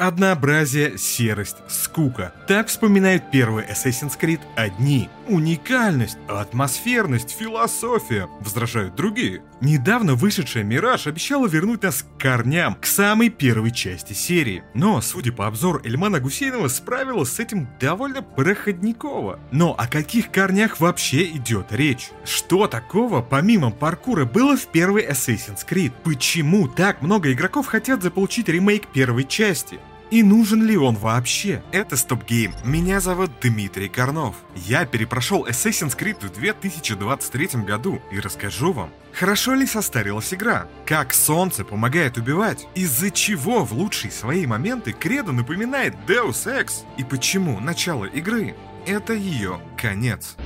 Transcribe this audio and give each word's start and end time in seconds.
Однообразие, 0.00 0.96
серость, 0.96 1.58
скука. 1.68 2.32
Так 2.48 2.68
вспоминают 2.68 3.30
первый 3.30 3.64
Assassin's 3.66 4.18
Creed 4.18 4.40
одни. 4.56 5.10
Уникальность, 5.28 6.16
атмосферность, 6.26 7.36
философия, 7.38 8.26
возражают 8.40 8.94
другие. 8.94 9.42
Недавно 9.60 10.14
вышедшая 10.14 10.64
Мираж 10.64 11.06
обещала 11.06 11.46
вернуть 11.46 11.82
нас 11.82 12.02
к 12.02 12.18
корням, 12.18 12.76
к 12.76 12.86
самой 12.86 13.28
первой 13.28 13.72
части 13.72 14.14
серии. 14.14 14.64
Но, 14.72 15.02
судя 15.02 15.32
по 15.32 15.46
обзору 15.46 15.82
Эльмана 15.84 16.18
Гусейнова, 16.18 16.68
справилась 16.68 17.32
с 17.32 17.38
этим 17.38 17.68
довольно 17.78 18.22
проходниково. 18.22 19.38
Но 19.52 19.74
о 19.78 19.86
каких 19.86 20.30
корнях 20.30 20.80
вообще 20.80 21.24
идет 21.24 21.72
речь? 21.72 22.08
Что 22.24 22.68
такого, 22.68 23.20
помимо 23.20 23.70
паркура, 23.70 24.24
было 24.24 24.56
в 24.56 24.66
первой 24.68 25.06
Assassin's 25.06 25.66
Creed? 25.68 25.92
Почему 26.04 26.68
так 26.68 27.02
много 27.02 27.30
игроков 27.34 27.66
хотят 27.66 28.02
заполучить 28.02 28.48
ремейк 28.48 28.86
первой 28.86 29.24
части? 29.24 29.78
И 30.10 30.24
нужен 30.24 30.64
ли 30.64 30.76
он 30.76 30.96
вообще? 30.96 31.62
Это 31.70 31.96
Стоп 31.96 32.24
Гейм. 32.24 32.52
Меня 32.64 32.98
зовут 32.98 33.30
Дмитрий 33.40 33.88
Корнов. 33.88 34.34
Я 34.56 34.84
перепрошел 34.84 35.46
Assassin's 35.46 35.96
Creed 35.96 36.26
в 36.26 36.32
2023 36.32 37.62
году 37.62 38.02
и 38.10 38.18
расскажу 38.18 38.72
вам, 38.72 38.90
хорошо 39.12 39.54
ли 39.54 39.66
состарилась 39.66 40.34
игра, 40.34 40.66
как 40.84 41.14
солнце 41.14 41.64
помогает 41.64 42.18
убивать, 42.18 42.66
из-за 42.74 43.12
чего 43.12 43.64
в 43.64 43.72
лучшие 43.72 44.10
свои 44.10 44.46
моменты 44.46 44.92
Кредо 44.92 45.30
напоминает 45.30 45.94
Deus 46.08 46.44
Ex 46.44 46.84
и 46.96 47.04
почему 47.04 47.60
начало 47.60 48.06
игры– 48.06 48.56
это 48.86 49.12
ее 49.12 49.60
конец. 49.76 50.36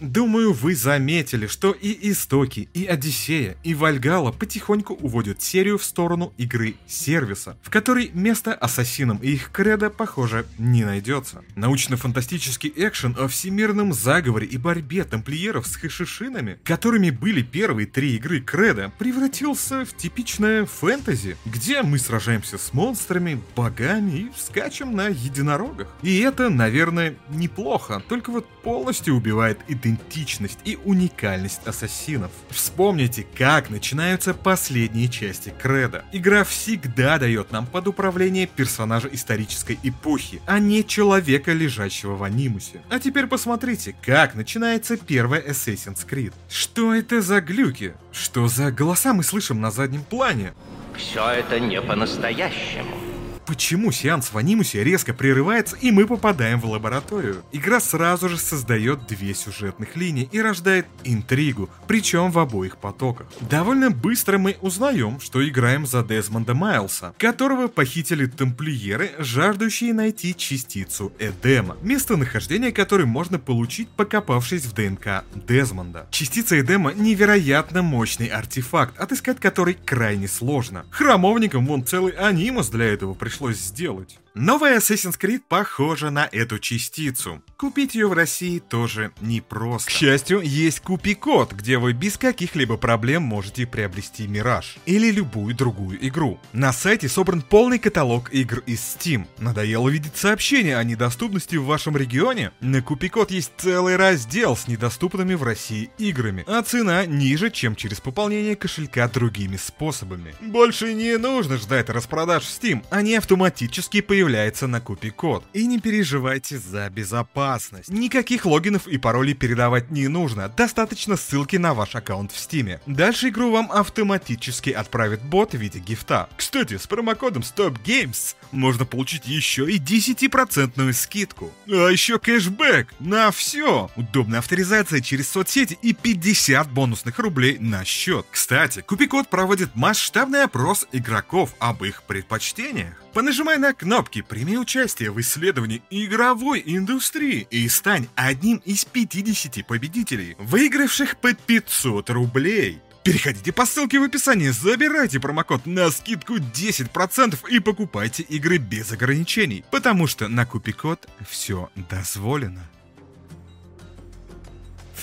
Думаю, 0.00 0.52
вы 0.52 0.76
заметили, 0.76 1.48
что 1.48 1.72
и 1.72 2.10
Истоки, 2.10 2.68
и 2.72 2.86
Одиссея, 2.86 3.56
и 3.64 3.74
Вальгала 3.74 4.30
потихоньку 4.30 4.94
уводят 4.94 5.42
серию 5.42 5.76
в 5.76 5.84
сторону 5.84 6.32
игры-сервиса, 6.36 7.58
в 7.62 7.70
которой 7.70 8.12
место 8.14 8.54
ассасинам 8.54 9.18
и 9.18 9.32
их 9.32 9.50
кредо, 9.50 9.90
похоже, 9.90 10.46
не 10.56 10.84
найдется. 10.84 11.42
Научно-фантастический 11.56 12.72
экшен 12.76 13.16
о 13.18 13.26
всемирном 13.26 13.92
заговоре 13.92 14.46
и 14.46 14.56
борьбе 14.56 15.02
тамплиеров 15.02 15.66
с 15.66 15.74
хэшишинами, 15.74 16.60
которыми 16.62 17.10
были 17.10 17.42
первые 17.42 17.88
три 17.88 18.14
игры 18.14 18.40
кредо, 18.40 18.92
превратился 18.98 19.84
в 19.84 19.96
типичное 19.96 20.64
фэнтези, 20.64 21.36
где 21.44 21.82
мы 21.82 21.98
сражаемся 21.98 22.56
с 22.56 22.72
монстрами, 22.72 23.42
богами 23.56 24.10
и 24.16 24.32
скачем 24.38 24.94
на 24.94 25.08
единорогах. 25.08 25.88
И 26.02 26.20
это, 26.20 26.50
наверное, 26.50 27.16
неплохо, 27.30 28.00
только 28.08 28.30
вот 28.30 28.46
полностью 28.62 29.16
убивает 29.16 29.58
идентичность 29.66 29.87
идентичность 29.88 30.58
и 30.64 30.78
уникальность 30.84 31.66
ассасинов. 31.66 32.30
Вспомните, 32.50 33.26
как 33.36 33.70
начинаются 33.70 34.34
последние 34.34 35.08
части 35.08 35.52
Креда. 35.60 36.04
Игра 36.12 36.44
всегда 36.44 37.18
дает 37.18 37.52
нам 37.52 37.66
под 37.66 37.88
управление 37.88 38.46
персонажа 38.46 39.08
исторической 39.12 39.78
эпохи, 39.82 40.40
а 40.46 40.58
не 40.58 40.84
человека, 40.84 41.52
лежащего 41.52 42.16
в 42.16 42.22
анимусе. 42.22 42.82
А 42.90 42.98
теперь 42.98 43.26
посмотрите, 43.26 43.94
как 44.04 44.34
начинается 44.34 44.96
первая 44.96 45.40
Assassin's 45.40 46.06
Creed. 46.06 46.32
Что 46.48 46.94
это 46.94 47.20
за 47.20 47.40
глюки? 47.40 47.94
Что 48.12 48.48
за 48.48 48.70
голоса 48.70 49.14
мы 49.14 49.22
слышим 49.22 49.60
на 49.60 49.70
заднем 49.70 50.02
плане? 50.02 50.52
Все 50.96 51.28
это 51.28 51.60
не 51.60 51.80
по-настоящему 51.80 53.07
почему 53.48 53.90
сеанс 53.92 54.30
в 54.30 54.36
анимусе 54.36 54.84
резко 54.84 55.14
прерывается 55.14 55.74
и 55.80 55.90
мы 55.90 56.06
попадаем 56.06 56.60
в 56.60 56.66
лабораторию. 56.66 57.42
Игра 57.50 57.80
сразу 57.80 58.28
же 58.28 58.36
создает 58.36 59.06
две 59.06 59.34
сюжетных 59.34 59.96
линии 59.96 60.28
и 60.30 60.38
рождает 60.42 60.86
интригу, 61.02 61.70
причем 61.86 62.30
в 62.30 62.38
обоих 62.38 62.76
потоках. 62.76 63.26
Довольно 63.40 63.90
быстро 63.90 64.36
мы 64.36 64.58
узнаем, 64.60 65.18
что 65.18 65.46
играем 65.48 65.86
за 65.86 66.02
Дезмонда 66.04 66.52
Майлса, 66.52 67.14
которого 67.16 67.68
похитили 67.68 68.26
тамплиеры, 68.26 69.12
жаждущие 69.18 69.94
найти 69.94 70.36
частицу 70.36 71.10
Эдема, 71.18 71.78
местонахождение 71.80 72.70
которой 72.70 73.06
можно 73.06 73.38
получить, 73.38 73.88
покопавшись 73.88 74.66
в 74.66 74.74
ДНК 74.74 75.24
Дезмонда. 75.34 76.06
Частица 76.10 76.60
Эдема 76.60 76.92
невероятно 76.92 77.80
мощный 77.80 78.26
артефакт, 78.26 78.98
отыскать 78.98 79.40
который 79.40 79.78
крайне 79.86 80.28
сложно. 80.28 80.84
Храмовникам 80.90 81.64
вон 81.64 81.86
целый 81.86 82.12
анимус 82.12 82.68
для 82.68 82.84
этого 82.84 83.14
пришлось 83.14 83.37
пришлось 83.38 83.58
сделать. 83.58 84.18
Новая 84.40 84.78
Assassin's 84.78 85.18
Creed 85.18 85.42
похожа 85.48 86.10
на 86.10 86.28
эту 86.30 86.60
частицу. 86.60 87.42
Купить 87.56 87.96
ее 87.96 88.06
в 88.06 88.12
России 88.12 88.60
тоже 88.60 89.10
непросто. 89.20 89.90
К 89.90 89.92
счастью, 89.92 90.42
есть 90.42 90.78
купи-код, 90.78 91.54
где 91.54 91.76
вы 91.78 91.92
без 91.92 92.16
каких-либо 92.16 92.76
проблем 92.76 93.22
можете 93.22 93.66
приобрести 93.66 94.28
Мираж 94.28 94.76
или 94.86 95.10
любую 95.10 95.56
другую 95.56 96.06
игру. 96.06 96.38
На 96.52 96.72
сайте 96.72 97.08
собран 97.08 97.42
полный 97.42 97.80
каталог 97.80 98.32
игр 98.32 98.62
из 98.64 98.78
Steam. 98.78 99.26
Надоело 99.38 99.88
видеть 99.88 100.16
сообщения 100.16 100.76
о 100.76 100.84
недоступности 100.84 101.56
в 101.56 101.64
вашем 101.64 101.96
регионе? 101.96 102.52
На 102.60 102.80
купи-код 102.80 103.32
есть 103.32 103.50
целый 103.56 103.96
раздел 103.96 104.56
с 104.56 104.68
недоступными 104.68 105.34
в 105.34 105.42
России 105.42 105.90
играми, 105.98 106.44
а 106.46 106.62
цена 106.62 107.06
ниже, 107.06 107.50
чем 107.50 107.74
через 107.74 108.00
пополнение 108.00 108.54
кошелька 108.54 109.08
другими 109.08 109.56
способами. 109.56 110.32
Больше 110.40 110.94
не 110.94 111.18
нужно 111.18 111.56
ждать 111.56 111.90
распродаж 111.90 112.44
в 112.44 112.46
Steam, 112.46 112.84
они 112.90 113.16
автоматически 113.16 114.00
появляются 114.00 114.27
появляется 114.28 114.66
на 114.66 114.82
купе 114.82 115.10
код. 115.10 115.42
И 115.54 115.66
не 115.66 115.80
переживайте 115.80 116.58
за 116.58 116.90
безопасность. 116.90 117.88
Никаких 117.88 118.44
логинов 118.44 118.86
и 118.86 118.98
паролей 118.98 119.32
передавать 119.32 119.90
не 119.90 120.06
нужно, 120.06 120.50
достаточно 120.50 121.16
ссылки 121.16 121.56
на 121.56 121.72
ваш 121.72 121.94
аккаунт 121.94 122.30
в 122.30 122.38
стиме. 122.38 122.78
Дальше 122.84 123.30
игру 123.30 123.50
вам 123.50 123.72
автоматически 123.72 124.68
отправит 124.68 125.22
бот 125.22 125.54
в 125.54 125.56
виде 125.56 125.78
гифта. 125.78 126.28
Кстати, 126.36 126.76
с 126.76 126.86
промокодом 126.86 127.42
StopGames 127.42 128.34
можно 128.52 128.84
получить 128.84 129.26
еще 129.26 129.70
и 129.70 129.78
10% 129.78 130.92
скидку. 130.92 131.50
А 131.66 131.88
еще 131.88 132.18
кэшбэк 132.18 132.88
на 133.00 133.30
все. 133.30 133.90
Удобная 133.96 134.40
авторизация 134.40 135.00
через 135.00 135.30
соцсети 135.30 135.78
и 135.80 135.94
50 135.94 136.70
бонусных 136.70 137.18
рублей 137.18 137.56
на 137.58 137.82
счет. 137.86 138.26
Кстати, 138.30 138.82
Купикод 138.82 139.28
проводит 139.28 139.74
масштабный 139.74 140.44
опрос 140.44 140.86
игроков 140.92 141.54
об 141.60 141.82
их 141.82 142.02
предпочтениях. 142.02 142.92
Понажимай 143.14 143.58
на 143.58 143.72
кнопки, 143.72 144.22
прими 144.22 144.58
участие 144.58 145.10
в 145.10 145.20
исследовании 145.20 145.82
игровой 145.90 146.62
индустрии 146.64 147.46
и 147.50 147.68
стань 147.68 148.08
одним 148.14 148.58
из 148.64 148.84
50 148.84 149.66
победителей, 149.66 150.36
выигравших 150.38 151.16
по 151.16 151.32
500 151.32 152.10
рублей. 152.10 152.80
Переходите 153.04 153.52
по 153.52 153.64
ссылке 153.64 153.98
в 153.98 154.02
описании, 154.02 154.48
забирайте 154.48 155.18
промокод 155.18 155.64
на 155.64 155.90
скидку 155.90 156.36
10% 156.36 157.38
и 157.48 157.58
покупайте 157.58 158.22
игры 158.24 158.58
без 158.58 158.92
ограничений, 158.92 159.64
потому 159.70 160.06
что 160.06 160.28
на 160.28 160.44
Купикод 160.44 161.08
все 161.26 161.70
дозволено 161.74 162.68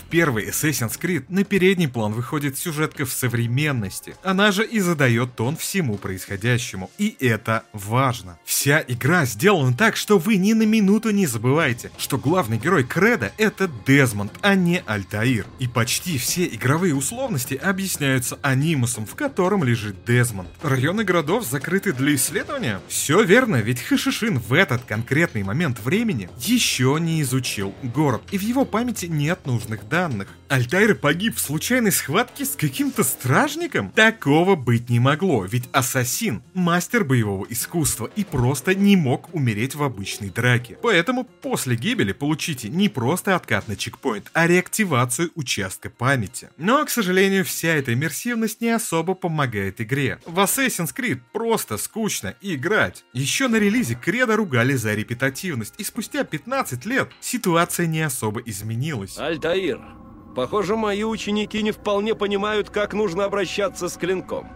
первый 0.10 0.50
Assassin's 0.50 1.00
Creed 1.00 1.26
на 1.30 1.44
передний 1.44 1.88
план 1.88 2.14
выходит 2.14 2.58
сюжетка 2.58 3.06
в 3.06 3.12
современности. 3.12 4.16
Она 4.24 4.52
же 4.52 4.66
и 4.66 4.80
задает 4.80 5.36
тон 5.36 5.56
всему 5.56 5.98
происходящему. 5.98 6.90
И 6.98 7.16
это 7.20 7.64
важно. 7.74 8.38
Вся 8.46 8.84
игра 8.88 9.26
сделана 9.26 9.76
так, 9.76 9.96
что 9.96 10.18
вы 10.18 10.38
ни 10.38 10.54
на 10.54 10.64
минуту 10.64 11.12
не 11.12 11.28
забываете, 11.28 11.92
что 11.98 12.18
главный 12.18 12.58
герой 12.58 12.84
Креда 12.84 13.32
это 13.38 13.70
Дезмонд, 13.88 14.34
а 14.42 14.56
не 14.56 14.84
Альтаир. 14.86 15.46
И 15.60 15.68
почти 15.68 16.18
все 16.18 16.46
игровые 16.46 16.96
условности 16.96 17.56
объясняются 17.56 18.38
анимусом, 18.42 19.06
в 19.06 19.16
котором 19.16 19.64
лежит 19.64 20.06
Дезмонд. 20.06 20.50
Районы 20.62 21.04
городов 21.04 21.46
закрыты 21.46 21.94
для 21.94 22.16
исследования? 22.16 22.82
Все 22.88 23.22
верно, 23.24 23.58
ведь 23.58 23.82
Хашишин 23.82 24.40
в 24.40 24.54
этот 24.54 24.84
конкретный 24.84 25.44
момент 25.44 25.80
времени 25.80 26.30
еще 26.40 26.98
не 27.00 27.22
изучил 27.22 27.74
город, 27.84 28.22
и 28.32 28.38
в 28.38 28.42
его 28.42 28.66
памяти 28.66 29.06
нет 29.06 29.46
нужных 29.46 29.85
данных 29.90 30.16
данных. 30.16 30.28
Альтайр 30.48 30.94
погиб 30.94 31.36
в 31.36 31.40
случайной 31.40 31.92
схватке 31.92 32.46
с 32.46 32.56
каким-то 32.56 33.04
стражником? 33.04 33.90
Такого 33.92 34.56
быть 34.56 34.90
не 34.90 35.00
могло, 35.00 35.44
ведь 35.46 35.64
ассасин– 35.72 36.44
мастер 36.54 37.04
боевого 37.04 37.48
искусства 37.50 38.12
и 38.16 38.24
просто 38.24 38.76
не 38.76 38.96
мог 38.96 39.34
умереть 39.34 39.74
в 39.74 39.82
обычной 39.82 40.30
драке. 40.30 40.78
Поэтому 40.84 41.24
после 41.24 41.76
гибели 41.76 42.14
получите 42.14 42.70
не 42.70 42.90
просто 42.90 43.36
откат 43.36 43.68
на 43.68 43.76
чекпоинт, 43.76 44.30
а 44.34 44.46
реактивацию 44.46 45.32
участка 45.34 45.90
памяти. 45.90 46.50
Но, 46.58 46.86
к 46.86 46.92
сожалению, 46.92 47.44
вся 47.44 47.70
эта 47.70 47.94
иммерсивность 47.94 48.62
не 48.62 48.70
особо 48.70 49.16
помогает 49.16 49.82
игре. 49.82 50.20
В 50.28 50.40
Assassin's 50.40 50.94
Creed 50.96 51.22
просто 51.34 51.78
скучно 51.78 52.36
играть. 52.42 53.04
Еще 53.14 53.48
на 53.48 53.56
релизе 53.56 53.96
Кредо 53.96 54.36
ругали 54.36 54.76
за 54.76 54.94
репетативность, 54.94 55.74
и 55.80 55.84
спустя 55.84 56.24
15 56.24 56.86
лет 56.86 57.10
ситуация 57.20 57.88
не 57.88 58.04
особо 58.04 58.42
изменилась. 58.42 59.18
Альтаир, 59.18 59.75
Похоже, 60.36 60.76
мои 60.76 61.04
ученики 61.04 61.64
не 61.64 61.72
вполне 61.72 62.14
понимают, 62.14 62.70
как 62.70 62.94
нужно 62.94 63.24
обращаться 63.24 63.88
с 63.88 63.96
клинком. 63.96 64.50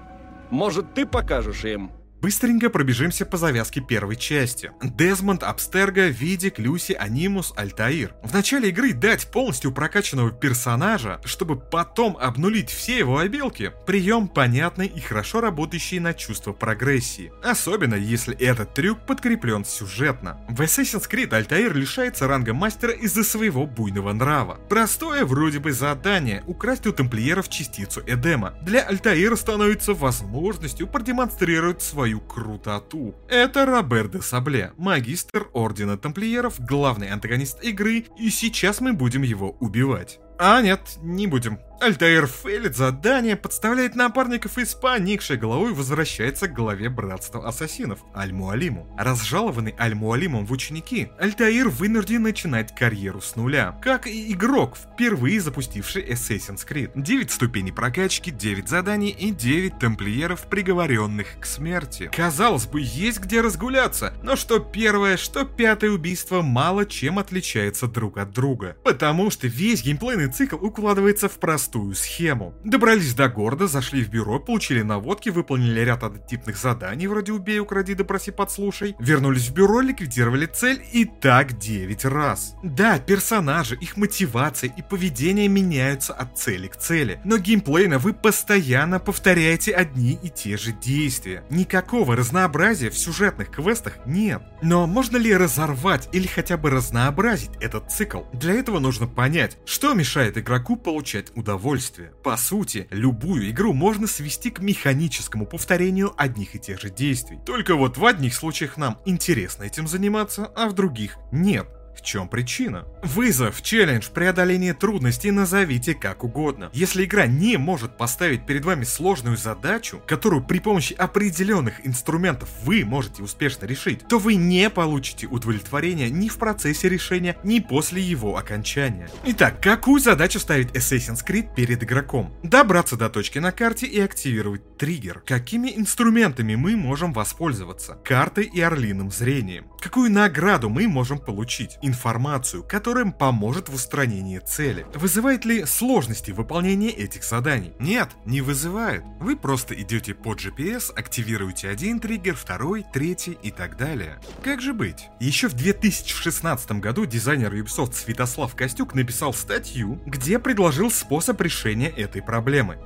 Может, 0.50 0.94
ты 0.94 1.06
покажешь 1.06 1.64
им? 1.64 1.92
Быстренько 2.21 2.69
пробежимся 2.69 3.25
по 3.25 3.38
завязке 3.38 3.80
первой 3.80 4.18
части. 4.18 4.71
Дезмонд, 4.83 5.42
Абстерго, 5.42 6.07
Видик, 6.07 6.60
Люси, 6.60 6.92
Анимус, 6.92 7.54
Альтаир. 7.56 8.13
В 8.21 8.33
начале 8.33 8.69
игры 8.69 8.92
дать 8.94 9.31
полностью 9.31 9.71
прокачанного 9.71 10.31
персонажа, 10.31 11.21
чтобы 11.24 11.56
потом 11.56 12.18
обнулить 12.19 12.69
все 12.69 12.98
его 12.98 13.19
обилки. 13.19 13.71
Прием 13.88 14.27
понятный 14.27 14.88
и 14.88 15.00
хорошо 15.00 15.39
работающий 15.39 16.00
на 16.00 16.13
чувство 16.13 16.51
прогрессии. 16.51 17.31
Особенно 17.42 17.95
если 17.95 18.36
этот 18.36 18.74
трюк 18.74 19.06
подкреплен 19.06 19.63
сюжетно. 19.63 20.42
В 20.50 20.60
Assassin's 20.60 21.10
Creed 21.10 21.33
Альтаир 21.33 21.74
лишается 21.74 22.27
ранга 22.27 22.54
мастера 22.54 22.92
из-за 22.92 23.24
своего 23.24 23.66
буйного 23.66 24.12
нрава. 24.12 24.60
Простое 24.68 25.24
вроде 25.24 25.60
бы 25.60 25.71
задание– 25.71 26.44
украсть 26.48 26.86
у 26.86 26.92
тамплиеров 26.92 27.48
частицу 27.48 28.01
Эдема. 28.06 28.56
Для 28.62 28.81
Альтаира 28.81 29.38
становится 29.38 29.94
возможностью 29.94 30.86
продемонстрировать 30.86 31.81
свою 31.81 32.09
крутоту. 32.18 33.14
Это 33.28 33.66
Робер 33.66 34.10
де 34.10 34.22
Сабле, 34.22 34.72
магистр 34.78 35.50
Ордена 35.54 35.98
Тамплиеров, 35.98 36.60
главный 36.60 37.10
антагонист 37.10 37.64
игры, 37.64 38.06
и 38.18 38.30
сейчас 38.30 38.82
мы 38.82 38.94
будем 38.94 39.22
его 39.22 39.56
убивать. 39.60 40.20
А 40.40 40.62
нет, 40.62 40.80
не 41.02 41.28
будем. 41.28 41.60
Альтаир 41.82 42.28
фейлит 42.28 42.76
задание, 42.76 43.38
подставляет 43.38 43.96
напарников 43.96 44.58
и 44.58 44.66
поникшей 44.82 45.38
головой 45.38 45.74
возвращается 45.74 46.48
к 46.48 46.54
главе 46.54 46.90
Братства 46.90 47.48
Ассасинов, 47.48 48.00
Аль-Муалиму. 48.14 48.94
Разжалованный 48.98 49.76
Аль-Муалимом 49.80 50.46
в 50.46 50.52
ученики, 50.52 51.10
Альтаир 51.18 51.70
вынужден 51.70 52.24
начинать 52.24 52.76
карьеру 52.76 53.22
с 53.22 53.38
нуля, 53.38 53.78
как 53.82 54.08
и 54.08 54.34
игрок, 54.34 54.76
впервые 54.76 55.40
запустивший 55.40 56.04
Assassin's 56.04 56.68
Creed. 56.68 56.92
9 56.96 57.32
ступеней 57.32 57.72
прокачки, 57.72 58.30
9 58.30 58.68
заданий 58.68 59.12
и 59.12 59.32
9 59.32 59.80
тамплиеров, 59.80 60.48
приговоренных 60.50 61.40
к 61.40 61.46
смерти. 61.46 62.12
Казалось 62.14 62.66
бы, 62.66 62.82
есть 62.82 63.20
где 63.20 63.40
разгуляться, 63.40 64.14
но 64.22 64.36
что 64.36 64.60
первое, 64.60 65.16
что 65.16 65.46
пятое 65.46 65.92
убийство 65.92 66.42
мало 66.42 66.86
чем 66.86 67.20
отличается 67.20 67.88
друг 67.88 68.18
от 68.18 68.32
друга. 68.32 68.76
Потому 68.84 69.32
что 69.32 69.48
весь 69.48 69.84
геймплейный 69.84 70.29
цикл 70.30 70.56
укладывается 70.56 71.28
в 71.28 71.40
простую 71.40 71.96
схему. 71.96 72.54
Добрались 72.64 73.14
до 73.14 73.28
города, 73.28 73.68
зашли 73.68 74.04
в 74.04 74.10
бюро, 74.10 74.40
получили 74.40 74.81
наводки, 74.81 75.30
выполнили 75.30 75.80
ряд 75.81 76.04
однотипных 76.04 76.58
заданий 76.58 77.08
вроде 77.08 77.34
убей, 77.34 77.60
укради, 77.60 77.94
допроси, 77.94 78.31
подслушай. 78.31 78.96
Вернулись 79.00 79.50
в 79.50 79.54
бюро, 79.54 79.81
ликвидировали 79.81 80.46
цель 80.46 80.81
и 80.92 81.06
так 81.06 81.58
9 81.58 82.06
раз. 82.06 82.56
Да, 82.64 83.00
персонажи, 83.00 83.76
их 83.76 83.98
мотивация 83.98 84.72
и 84.76 84.81
поведение 84.81 85.48
меняются 85.48 86.14
от 86.14 86.38
цели 86.38 86.68
к 86.68 86.78
цели, 86.78 87.20
но 87.24 87.38
геймплейно 87.38 87.98
вы 87.98 88.14
постоянно 88.14 89.00
повторяете 89.00 89.74
одни 89.74 90.18
и 90.22 90.30
те 90.30 90.58
же 90.58 90.72
действия. 90.72 91.44
Никакого 91.50 92.16
разнообразия 92.16 92.90
в 92.90 92.98
сюжетных 92.98 93.50
квестах 93.50 93.98
нет. 94.06 94.42
Но 94.62 94.88
можно 94.88 95.18
ли 95.18 95.36
разорвать 95.36 96.10
или 96.12 96.28
хотя 96.28 96.58
бы 96.58 96.70
разнообразить 96.70 97.52
этот 97.60 97.92
цикл? 97.92 98.22
Для 98.34 98.54
этого 98.54 98.80
нужно 98.80 99.08
понять, 99.08 99.58
что 99.66 99.94
мешает 99.94 100.19
игроку 100.27 100.75
получать 100.75 101.36
удовольствие. 101.36 102.12
По 102.24 102.36
сути, 102.36 102.88
любую 102.92 103.50
игру 103.50 103.74
можно 103.74 104.07
свести 104.07 104.50
к 104.50 104.60
механическому 104.60 105.45
повторению 105.45 106.13
одних 106.18 106.56
и 106.56 106.60
тех 106.60 106.80
же 106.80 106.89
действий. 106.89 107.39
Только 107.45 107.75
вот 107.75 107.98
в 107.98 108.06
одних 108.06 108.33
случаях 108.33 108.77
нам 108.77 109.00
интересно 109.06 109.63
этим 109.63 109.88
заниматься, 109.88 110.51
а 110.56 110.68
в 110.68 110.74
других 110.74 111.18
нет. 111.31 111.68
В 111.96 112.02
чем 112.02 112.28
причина? 112.30 112.86
Вызов, 113.04 113.62
челлендж, 113.62 114.10
преодоление 114.14 114.74
трудностей 114.74 115.32
назовите 115.32 115.94
как 115.94 116.24
угодно. 116.24 116.70
Если 116.74 117.06
игра 117.06 117.28
не 117.28 117.58
может 117.58 117.98
поставить 117.98 118.46
перед 118.46 118.64
вами 118.64 118.84
сложную 118.84 119.38
задачу, 119.38 120.02
которую 120.08 120.44
при 120.44 120.60
помощи 120.60 120.94
определенных 120.94 121.86
инструментов 121.86 122.50
вы 122.64 122.86
можете 122.86 123.24
успешно 123.24 123.66
решить, 123.66 124.08
то 124.08 124.18
вы 124.18 124.36
не 124.36 124.70
получите 124.70 125.28
удовлетворения 125.28 126.10
ни 126.10 126.30
в 126.30 126.38
процессе 126.38 126.90
решения, 126.90 127.38
ни 127.44 127.60
после 127.60 128.02
его 128.02 128.38
окончания. 128.38 129.10
Итак, 129.26 129.62
какую 129.62 130.00
задачу 130.00 130.40
ставить 130.40 130.72
Assassin's 130.72 131.26
Creed 131.26 131.54
перед 131.56 131.84
игроком? 131.84 132.34
Добраться 132.44 132.96
до 132.96 133.10
точки 133.10 133.40
на 133.40 133.52
карте 133.52 133.86
и 133.86 134.00
активировать 134.00 134.62
триггер. 134.80 135.22
Какими 135.26 135.74
инструментами 135.76 136.56
мы 136.56 136.78
можем 136.78 137.12
воспользоваться? 137.14 138.00
Картой 138.06 138.46
и 138.46 138.62
орлиным 138.62 139.12
зрением. 139.12 139.68
Какую 139.81 140.12
награду 140.12 140.70
мы 140.70 140.88
можем 140.88 141.20
получить? 141.20 141.78
информацию, 141.81 142.64
которая 142.64 143.06
поможет 143.12 143.68
в 143.68 143.74
устранении 143.74 144.40
цели. 144.40 144.86
Вызывает 144.94 145.44
ли 145.44 145.66
сложности 145.66 146.31
выполнения 146.31 146.90
этих 146.90 147.24
заданий? 147.24 147.74
Нет, 147.80 148.10
не 148.26 148.42
вызывает. 148.42 149.04
Вы 149.20 149.36
просто 149.36 149.80
идете 149.80 150.14
по 150.14 150.34
GPS, 150.34 150.94
активируете 150.96 151.70
один 151.70 152.00
триггер, 152.00 152.36
второй, 152.36 152.86
третий 152.94 153.38
и 153.44 153.52
так 153.52 153.78
далее. 153.78 154.20
Как 154.44 154.62
же 154.62 154.74
быть? 154.74 155.10
Еще 155.20 155.50
в 155.50 155.54
2016 155.54 156.72
году 156.74 157.06
дизайнер 157.06 157.54
Ubisoft 157.54 157.94
Святослав 157.94 158.56
Костюк 158.56 158.94
написал 158.94 159.34
статью, 159.34 160.02
где 160.06 160.40
предложил 160.40 160.90
способ 160.90 161.42
решения 161.42 161.90
этой 161.90 162.22
проблемы. 162.22 162.78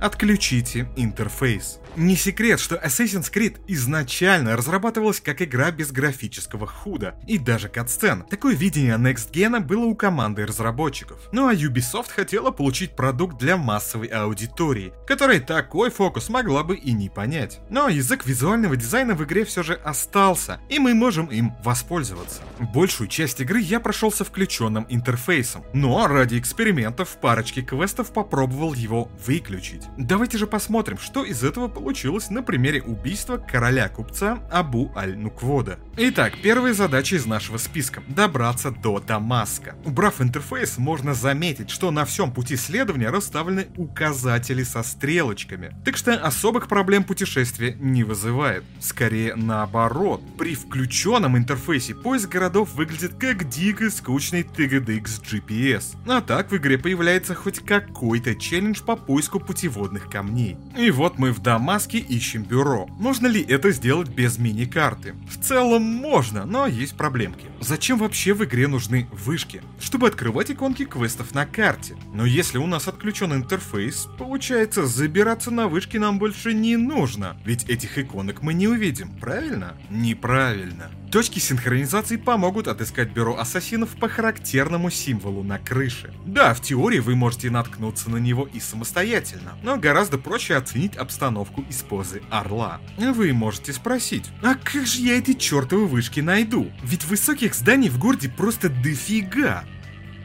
Отключите 0.00 0.88
интерфейс. 0.96 1.80
Не 1.96 2.16
секрет, 2.16 2.58
что 2.58 2.74
Assassin's 2.74 3.32
Creed 3.32 3.60
изначально 3.68 4.56
разрабатывалась 4.56 5.20
как 5.20 5.40
игра 5.40 5.70
без 5.70 5.92
графического 5.92 6.66
худа 6.66 7.14
и 7.28 7.38
даже 7.38 7.68
катсцен. 7.68 8.24
Такое 8.28 8.54
видение 8.56 8.96
Next 8.96 9.30
Gen 9.30 9.60
было 9.60 9.84
у 9.84 9.94
команды 9.94 10.44
разработчиков. 10.44 11.20
Ну 11.30 11.46
а 11.46 11.54
Ubisoft 11.54 12.10
хотела 12.10 12.50
получить 12.50 12.96
продукт 12.96 13.38
для 13.38 13.56
массовой 13.56 14.08
аудитории, 14.08 14.92
которая 15.06 15.40
такой 15.40 15.90
фокус 15.90 16.28
могла 16.28 16.64
бы 16.64 16.76
и 16.76 16.92
не 16.92 17.08
понять. 17.08 17.60
Но 17.70 17.88
язык 17.88 18.26
визуального 18.26 18.74
дизайна 18.74 19.14
в 19.14 19.22
игре 19.22 19.44
все 19.44 19.62
же 19.62 19.74
остался, 19.74 20.60
и 20.68 20.80
мы 20.80 20.94
можем 20.94 21.26
им 21.26 21.54
воспользоваться. 21.62 22.42
Большую 22.58 23.06
часть 23.06 23.40
игры 23.40 23.60
я 23.60 23.78
прошел 23.78 24.10
со 24.10 24.24
включенным 24.24 24.86
интерфейсом, 24.88 25.64
но 25.72 26.08
ради 26.08 26.40
экспериментов 26.40 27.10
в 27.10 27.16
парочке 27.18 27.62
квестов 27.62 28.12
попробовал 28.12 28.74
его 28.74 29.08
выключить. 29.24 29.83
Давайте 29.96 30.38
же 30.38 30.46
посмотрим, 30.46 30.98
что 30.98 31.24
из 31.24 31.44
этого 31.44 31.68
получилось 31.68 32.30
на 32.30 32.42
примере 32.42 32.82
убийства 32.82 33.36
короля-купца 33.36 34.38
Абу 34.50 34.92
Аль-Нуквода. 34.96 35.78
Итак, 35.96 36.34
первая 36.42 36.74
задача 36.74 37.16
из 37.16 37.26
нашего 37.26 37.58
списка– 37.58 38.02
добраться 38.08 38.70
до 38.70 39.00
Дамаска. 39.00 39.76
Убрав 39.84 40.20
интерфейс, 40.20 40.78
можно 40.78 41.14
заметить, 41.14 41.70
что 41.70 41.90
на 41.90 42.04
всем 42.04 42.32
пути 42.32 42.56
следования 42.56 43.10
расставлены 43.10 43.68
указатели 43.76 44.62
со 44.62 44.82
стрелочками. 44.82 45.74
Так 45.84 45.96
что 45.96 46.14
особых 46.14 46.68
проблем 46.68 47.04
путешествия 47.04 47.76
не 47.78 48.04
вызывает. 48.04 48.64
Скорее 48.80 49.34
наоборот. 49.36 50.22
При 50.38 50.54
включенном 50.54 51.36
интерфейсе 51.36 51.94
поиск 51.94 52.28
городов 52.28 52.74
выглядит 52.74 53.14
как 53.14 53.48
дико 53.48 53.90
скучный 53.90 54.42
TGDX 54.42 55.22
GPS. 55.22 55.96
А 56.06 56.20
так 56.20 56.50
в 56.50 56.56
игре 56.56 56.78
появляется 56.78 57.34
хоть 57.34 57.60
какой-то 57.60 58.34
челлендж 58.34 58.82
по 58.82 58.96
поиску 58.96 59.40
путеводных 59.74 60.08
камней. 60.08 60.56
И 60.78 60.90
вот 60.90 61.18
мы 61.18 61.32
в 61.32 61.40
Дамаске 61.40 61.74
маске 61.74 61.98
ищем 61.98 62.44
бюро. 62.44 62.86
Можно 62.98 63.26
ли 63.26 63.42
это 63.42 63.72
сделать 63.72 64.08
без 64.08 64.38
мини-карты? 64.38 65.14
В 65.28 65.42
целом 65.42 65.82
можно, 65.82 66.44
но 66.44 66.66
есть 66.66 66.96
проблемки. 66.96 67.46
Зачем 67.60 67.98
вообще 67.98 68.32
в 68.32 68.44
игре 68.44 68.68
нужны 68.68 69.08
вышки? 69.10 69.62
Чтобы 69.80 70.06
открывать 70.06 70.50
иконки 70.50 70.84
квестов 70.84 71.34
на 71.34 71.46
карте. 71.46 71.96
Но 72.12 72.24
если 72.24 72.58
у 72.58 72.66
нас 72.66 72.86
отключен 72.86 73.32
интерфейс, 73.32 74.06
получается 74.18 74.86
забираться 74.86 75.50
на 75.50 75.66
вышки 75.66 75.96
нам 75.96 76.18
больше 76.18 76.54
не 76.54 76.76
нужно. 76.76 77.36
Ведь 77.44 77.64
этих 77.64 77.98
иконок 77.98 78.42
мы 78.42 78.54
не 78.54 78.68
увидим, 78.68 79.10
правильно? 79.18 79.74
Неправильно. 79.90 80.90
Точки 81.14 81.38
синхронизации 81.38 82.16
помогут 82.16 82.66
отыскать 82.66 83.10
бюро 83.10 83.38
ассасинов 83.38 83.90
по 83.90 84.08
характерному 84.08 84.90
символу 84.90 85.44
на 85.44 85.60
крыше. 85.60 86.12
Да, 86.26 86.54
в 86.54 86.60
теории 86.60 86.98
вы 86.98 87.14
можете 87.14 87.50
наткнуться 87.50 88.10
на 88.10 88.16
него 88.16 88.48
и 88.52 88.58
самостоятельно, 88.58 89.56
но 89.62 89.76
гораздо 89.76 90.18
проще 90.18 90.56
оценить 90.56 90.96
обстановку 90.96 91.64
из 91.70 91.82
позы 91.82 92.20
орла. 92.30 92.80
Вы 92.98 93.32
можете 93.32 93.72
спросить, 93.72 94.24
а 94.42 94.56
как 94.56 94.88
же 94.88 95.02
я 95.02 95.16
эти 95.16 95.34
чертовы 95.34 95.86
вышки 95.86 96.18
найду? 96.18 96.72
Ведь 96.82 97.04
высоких 97.04 97.54
зданий 97.54 97.90
в 97.90 97.98
городе 98.00 98.28
просто 98.28 98.68
дофига. 98.68 99.62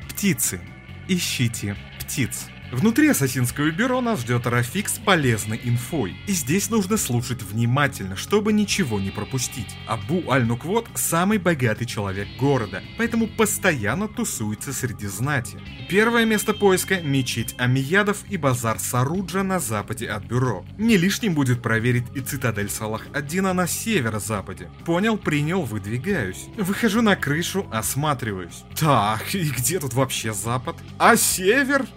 Птицы. 0.10 0.60
Ищите 1.08 1.78
птиц. 2.00 2.48
Внутри 2.72 3.10
ассасинского 3.10 3.72
бюро 3.72 4.00
нас 4.00 4.22
ждет 4.22 4.46
Рафик 4.46 4.90
с 4.90 5.00
полезной 5.00 5.60
инфой. 5.64 6.16
И 6.28 6.34
здесь 6.34 6.70
нужно 6.70 6.98
слушать 6.98 7.42
внимательно, 7.42 8.16
чтобы 8.16 8.54
ничего 8.54 9.00
не 9.00 9.10
пропустить. 9.10 9.76
Абу 9.88 10.30
Аль-Нуквот 10.30 10.88
самый 10.94 11.40
богатый 11.40 11.86
человек 11.86 12.28
города, 12.40 12.84
поэтому 12.98 13.28
постоянно 13.28 14.08
тусуется 14.08 14.72
среди 14.72 15.08
знати. 15.08 15.58
Первое 15.90 16.26
место 16.26 16.54
поиска– 16.54 17.02
мечеть 17.02 17.56
Амиядов 17.58 18.24
и 18.30 18.38
базар 18.38 18.78
Саруджа 18.80 19.42
на 19.42 19.60
западе 19.60 20.08
от 20.08 20.26
бюро. 20.26 20.64
Не 20.78 20.98
лишним 20.98 21.34
будет 21.34 21.64
проверить 21.64 22.06
и 22.14 22.20
цитадель 22.20 22.70
Салах-Аддина 22.70 23.54
на 23.54 23.66
северо-западе. 23.66 24.70
Понял, 24.86 25.18
принял, 25.18 25.64
выдвигаюсь. 25.64 26.46
Выхожу 26.56 27.02
на 27.02 27.16
крышу, 27.16 27.68
осматриваюсь. 27.72 28.64
Так, 28.78 29.34
и 29.34 29.50
где 29.50 29.80
тут 29.80 29.94
вообще 29.94 30.34
запад? 30.34 30.76
А 31.00 31.16
север? 31.16 31.88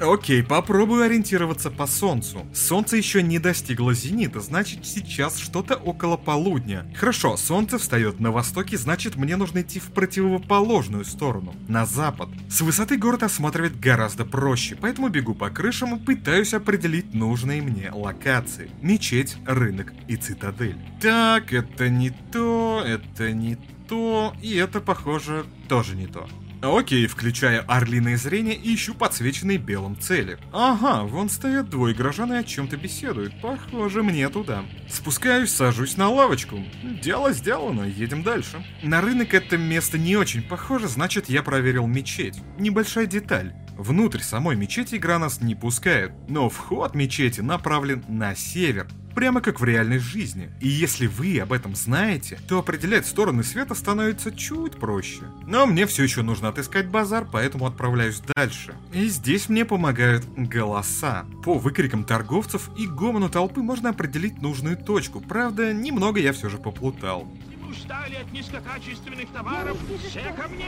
Окей, 0.00 0.44
попробую 0.44 1.02
ориентироваться 1.02 1.72
по 1.72 1.86
солнцу. 1.86 2.46
Солнце 2.54 2.96
еще 2.96 3.20
не 3.20 3.40
достигло 3.40 3.94
зенита, 3.94 4.40
значит 4.40 4.86
сейчас 4.86 5.38
что-то 5.38 5.74
около 5.74 6.16
полудня. 6.16 6.86
Хорошо, 6.96 7.36
солнце 7.36 7.78
встает 7.78 8.20
на 8.20 8.30
востоке, 8.30 8.78
значит 8.78 9.16
мне 9.16 9.36
нужно 9.36 9.62
идти 9.62 9.80
в 9.80 9.90
противоположную 9.90 11.04
сторону, 11.04 11.54
на 11.66 11.84
запад. 11.84 12.28
С 12.48 12.60
высоты 12.60 12.96
город 12.96 13.24
осматривать 13.24 13.80
гораздо 13.80 14.24
проще, 14.24 14.76
поэтому 14.80 15.08
бегу 15.08 15.34
по 15.34 15.50
крышам 15.50 15.96
и 15.96 16.04
пытаюсь 16.04 16.54
определить 16.54 17.12
нужные 17.12 17.60
мне 17.60 17.90
локации. 17.92 18.70
Мечеть, 18.80 19.36
рынок 19.46 19.92
и 20.06 20.14
цитадель. 20.14 20.78
Так, 21.00 21.52
это 21.52 21.88
не 21.88 22.10
то, 22.10 22.84
это 22.86 23.32
не 23.32 23.56
то, 23.88 24.32
и 24.40 24.54
это, 24.54 24.80
похоже, 24.80 25.44
тоже 25.68 25.96
не 25.96 26.06
то. 26.06 26.28
Окей, 26.60 27.06
включая 27.06 27.60
орлиное 27.60 28.16
зрение 28.16 28.54
и 28.54 28.74
ищу 28.74 28.94
подсвеченные 28.94 29.58
белым 29.58 29.98
цели. 29.98 30.38
Ага, 30.52 31.04
вон 31.04 31.28
стоят 31.28 31.70
двое 31.70 31.94
горожан 31.94 32.32
и 32.32 32.36
о 32.36 32.42
чем-то 32.42 32.76
беседуют. 32.76 33.32
Похоже, 33.40 34.02
мне 34.02 34.28
туда. 34.28 34.64
Спускаюсь, 34.88 35.54
сажусь 35.54 35.96
на 35.96 36.08
лавочку. 36.08 36.58
Дело 37.00 37.32
сделано, 37.32 37.82
едем 37.84 38.24
дальше. 38.24 38.64
На 38.82 39.00
рынок 39.00 39.34
это 39.34 39.56
место 39.56 39.98
не 39.98 40.16
очень 40.16 40.42
похоже, 40.42 40.88
значит 40.88 41.28
я 41.28 41.44
проверил 41.44 41.86
мечеть. 41.86 42.40
Небольшая 42.58 43.06
деталь. 43.06 43.54
Внутрь 43.76 44.20
самой 44.20 44.56
мечети 44.56 44.96
игра 44.96 45.20
нас 45.20 45.40
не 45.40 45.54
пускает, 45.54 46.10
но 46.28 46.48
вход 46.48 46.96
мечети 46.96 47.40
направлен 47.40 48.04
на 48.08 48.34
север, 48.34 48.88
прямо 49.18 49.40
как 49.40 49.58
в 49.58 49.64
реальной 49.64 49.98
жизни. 49.98 50.48
И 50.60 50.68
если 50.68 51.08
вы 51.08 51.40
об 51.40 51.52
этом 51.52 51.74
знаете, 51.74 52.38
то 52.46 52.60
определять 52.60 53.04
стороны 53.04 53.42
света 53.42 53.74
становится 53.74 54.30
чуть 54.30 54.76
проще. 54.76 55.22
Но 55.44 55.66
мне 55.66 55.86
все 55.86 56.04
еще 56.04 56.22
нужно 56.22 56.50
отыскать 56.50 56.86
базар, 56.86 57.26
поэтому 57.28 57.66
отправляюсь 57.66 58.22
дальше. 58.36 58.76
И 58.92 59.08
здесь 59.08 59.48
мне 59.48 59.64
помогают 59.64 60.24
голоса. 60.36 61.26
По 61.42 61.54
выкрикам 61.54 62.04
торговцев 62.04 62.70
и 62.78 62.86
гомону 62.86 63.28
толпы 63.28 63.60
можно 63.60 63.88
определить 63.88 64.40
нужную 64.40 64.76
точку, 64.76 65.20
правда, 65.20 65.72
немного 65.72 66.20
я 66.20 66.32
все 66.32 66.48
же 66.48 66.58
поплутал 66.58 67.26
устали 67.68 68.16
от 68.16 68.32
низкокачественных 68.32 69.30
товаров, 69.30 69.76
все 70.08 70.32
ко 70.36 70.48
мне! 70.48 70.66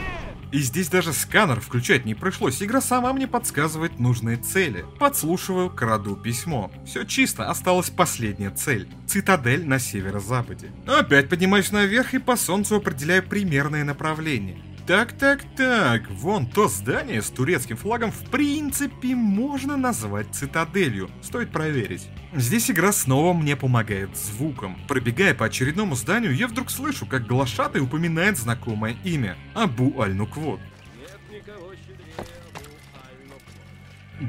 И 0.51 0.59
здесь 0.59 0.89
даже 0.89 1.13
сканер 1.13 1.59
включать 1.59 2.05
не 2.05 2.13
пришлось, 2.13 2.61
игра 2.61 2.81
сама 2.81 3.13
мне 3.13 3.27
подсказывает 3.27 3.99
нужные 3.99 4.37
цели. 4.37 4.85
Подслушиваю, 4.99 5.69
краду 5.69 6.15
письмо. 6.15 6.71
Все 6.85 7.03
чисто, 7.03 7.49
осталась 7.49 7.89
последняя 7.89 8.51
цель. 8.51 8.87
Цитадель 9.07 9.67
на 9.67 9.79
северо-западе. 9.79 10.71
Опять 10.87 11.29
поднимаюсь 11.29 11.71
наверх 11.71 12.13
и 12.13 12.19
по 12.19 12.35
солнцу 12.35 12.75
определяю 12.75 13.23
примерное 13.23 13.83
направление. 13.83 14.61
Так, 14.87 15.13
так, 15.13 15.43
так, 15.55 16.09
вон 16.09 16.47
то 16.47 16.67
здание 16.67 17.21
с 17.21 17.29
турецким 17.29 17.77
флагом 17.77 18.11
в 18.11 18.29
принципе 18.29 19.15
можно 19.15 19.77
назвать 19.77 20.33
цитаделью. 20.33 21.09
Стоит 21.21 21.51
проверить. 21.51 22.09
Здесь 22.33 22.71
игра 22.71 22.91
снова 22.91 23.33
мне 23.33 23.55
помогает 23.55 24.17
звуком. 24.17 24.77
Пробегая 24.87 25.35
по 25.35 25.45
очередному 25.45 25.95
зданию, 25.95 26.35
я 26.35 26.47
вдруг 26.47 26.71
слышу, 26.71 27.05
как 27.05 27.27
глашатый 27.27 27.81
упоминает 27.81 28.37
знакомое 28.37 28.97
имя– 29.03 29.37
Абу 29.53 30.01
Аль-Нуквот. 30.01 30.59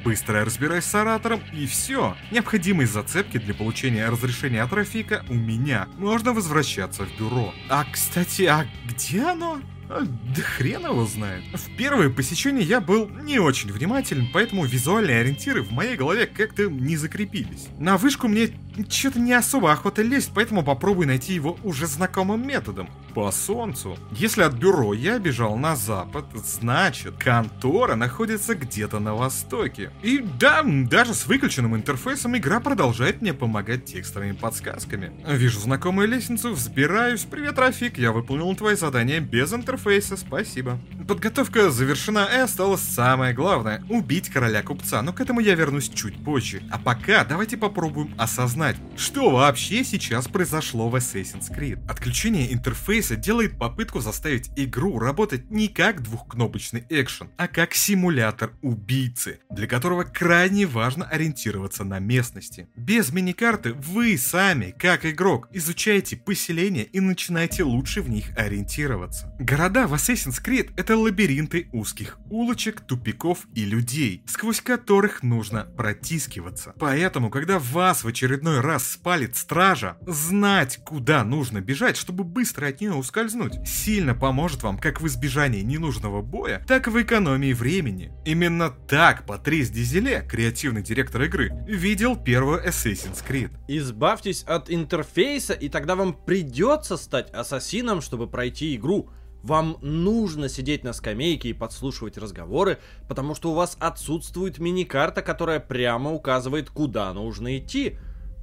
Быстро 0.05 0.45
разбираюсь 0.45 0.85
с 0.85 0.95
оратором, 0.95 1.41
и 1.53 1.67
все. 1.67 2.17
Необходимые 2.31 2.87
зацепки 2.87 3.39
для 3.39 3.55
получения 3.55 4.09
разрешения 4.09 4.63
от 4.63 4.73
Рафика 4.73 5.25
у 5.29 5.35
меня. 5.35 5.87
Можно 5.99 6.33
возвращаться 6.33 7.05
в 7.05 7.19
бюро. 7.19 7.53
А, 7.69 7.85
кстати, 7.91 8.43
а 8.43 8.67
где 8.87 9.23
оно? 9.23 9.61
А, 9.95 10.05
да 10.05 10.43
хрен 10.43 10.87
его 10.87 11.05
знает. 11.05 11.45
В 11.53 11.77
первое 11.77 12.09
посещение 12.09 12.65
я 12.65 12.81
был 12.81 13.09
не 13.09 13.39
очень 13.39 13.71
внимателен, 13.71 14.27
поэтому 14.33 14.65
визуальные 14.65 15.21
ориентиры 15.21 15.63
в 15.63 15.71
моей 15.71 15.97
голове 15.97 16.27
как-то 16.27 16.71
не 16.71 16.97
закрепились. 16.97 17.69
На 17.79 17.99
вышку 17.99 18.27
мне 18.27 18.49
что-то 18.89 19.21
не 19.21 19.33
особо 19.33 19.73
охота 19.73 20.03
лезть, 20.03 20.33
поэтому 20.35 20.63
попробуй 20.63 21.07
найти 21.07 21.35
его 21.35 21.59
уже 21.63 21.87
знакомым 21.87 22.47
методом. 22.47 22.89
По 23.15 23.31
солнцу. 23.31 23.99
Если 24.13 24.43
от 24.43 24.55
бюро 24.55 24.95
я 24.95 25.19
бежал 25.19 25.57
на 25.57 25.77
запад, 25.77 26.25
значит, 26.35 27.15
контора 27.19 27.95
находится 27.95 28.55
где-то 28.55 29.01
на 29.01 29.15
востоке. 29.15 29.91
И 30.03 30.25
да, 30.41 30.63
даже 30.65 31.13
с 31.13 31.27
выключенным 31.27 31.77
интерфейсом 31.77 32.37
игра 32.39 32.61
продолжает 32.61 33.21
мне 33.21 33.35
помогать 33.35 33.85
текстовыми 33.85 34.33
подсказками. 34.33 35.13
Вижу 35.29 35.61
знакомую 35.61 36.09
лестницу, 36.09 36.53
взбираюсь. 36.53 37.27
Привет, 37.31 37.59
Рафик, 37.59 37.99
я 37.99 38.13
выполнил 38.13 38.55
твои 38.57 38.77
задания 38.77 39.21
без 39.21 39.53
интерфейса, 39.53 40.17
спасибо. 40.17 40.79
Подготовка 41.07 41.71
завершена 41.71 42.27
и 42.35 42.39
осталось 42.39 42.81
самое 42.81 43.35
главное— 43.35 43.85
убить 43.91 44.31
короля 44.31 44.63
купца, 44.63 45.03
но 45.03 45.13
к 45.13 45.21
этому 45.21 45.41
я 45.41 45.55
вернусь 45.55 45.91
чуть 45.91 46.17
позже. 46.25 46.63
А 46.71 46.79
пока 46.79 47.25
давайте 47.25 47.59
попробуем 47.59 48.15
осознать 48.17 48.62
узнать, 48.63 48.77
что 48.97 49.31
вообще 49.31 49.83
сейчас 49.83 50.29
произошло 50.29 50.89
в 50.89 50.95
Assassin's 50.95 51.51
Creed. 51.51 51.85
Отключение 51.89 52.53
интерфейса 52.53 53.17
делает 53.17 53.59
попытку 53.59 53.99
заставить 53.99 54.51
игру 54.55 55.01
работать 55.01 55.51
не 55.51 55.67
как 55.67 56.03
двухкнопочный 56.03 56.85
экшен, 56.89 57.31
а 57.37 57.49
как 57.49 57.75
симулятор 57.75 58.53
убийцы, 58.63 59.41
для 59.51 59.67
которого 59.67 60.05
крайне 60.05 60.67
важно 60.67 61.07
ориентироваться 61.07 61.83
на 61.83 61.99
местности. 61.99 62.69
Без 62.77 63.13
миникарты 63.13 63.73
вы 63.73 64.17
сами, 64.17 64.75
как 64.79 65.05
игрок, 65.07 65.49
изучаете 65.53 66.17
поселения 66.17 66.85
и 66.85 67.01
начинаете 67.01 67.65
лучше 67.65 68.01
в 68.01 68.09
них 68.09 68.27
ориентироваться. 68.37 69.35
Города 69.41 69.89
в 69.89 69.95
Assassin's 69.95 70.41
Creed 70.41 70.71
это 70.77 70.97
лабиринты 70.97 71.69
узких 71.73 72.19
улочек, 72.31 72.81
тупиков 72.81 73.47
и 73.55 73.65
людей, 73.65 74.23
сквозь 74.27 74.61
которых 74.61 75.23
нужно 75.23 75.65
протискиваться. 75.77 76.75
Поэтому, 76.79 77.29
когда 77.29 77.59
вас 77.59 78.05
в 78.05 78.09
очередной 78.09 78.52
очередной 78.53 78.61
раз 78.61 78.93
спалит 78.93 79.37
стража, 79.37 79.97
знать, 80.07 80.79
куда 80.85 81.25
нужно 81.25 81.61
бежать, 81.61 81.97
чтобы 81.97 82.25
быстро 82.25 82.67
от 82.67 82.81
нее 82.81 82.95
ускользнуть, 82.95 83.67
сильно 83.67 84.15
поможет 84.15 84.63
вам 84.63 84.79
как 84.79 85.01
в 85.01 85.07
избежании 85.07 85.63
ненужного 85.63 86.23
боя, 86.23 86.65
так 86.67 86.87
и 86.87 86.91
в 86.91 87.01
экономии 87.01 87.53
времени. 87.53 88.13
Именно 88.25 88.71
так 88.71 89.27
Патрис 89.27 89.71
Дизеле, 89.71 90.27
креативный 90.29 90.83
директор 90.83 91.23
игры, 91.23 91.51
видел 91.67 92.17
первую 92.17 92.67
Assassin's 92.67 93.23
Creed. 93.27 93.51
Избавьтесь 93.69 94.43
от 94.45 94.71
интерфейса, 94.71 95.55
и 95.55 95.69
тогда 95.69 95.97
вам 95.97 96.15
придется 96.15 96.97
стать 96.97 97.31
ассасином, 97.31 98.01
чтобы 98.01 98.27
пройти 98.27 98.77
игру. 98.77 99.11
Вам 99.43 99.79
нужно 99.81 100.49
сидеть 100.49 100.85
на 100.85 100.93
скамейке 100.93 101.49
и 101.49 101.53
подслушивать 101.53 102.17
разговоры, 102.17 102.79
потому 103.09 103.35
что 103.35 103.51
у 103.51 103.55
вас 103.55 103.77
отсутствует 103.81 104.59
мини-карта, 104.61 105.21
которая 105.21 105.59
прямо 105.59 106.13
указывает, 106.13 106.71
куда 106.71 107.13
нужно 107.13 107.59
идти. 107.59 107.99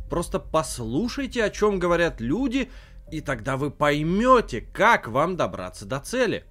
Просто 0.09 0.39
послушайте, 0.39 1.43
о 1.43 1.49
чем 1.49 1.79
говорят 1.79 2.19
люди, 2.19 2.69
и 3.11 3.21
тогда 3.21 3.57
вы 3.57 3.71
поймете, 3.71 4.61
как 4.61 5.07
вам 5.07 5.37
добраться 5.37 5.85
до 5.85 5.99
цели. 5.99 6.45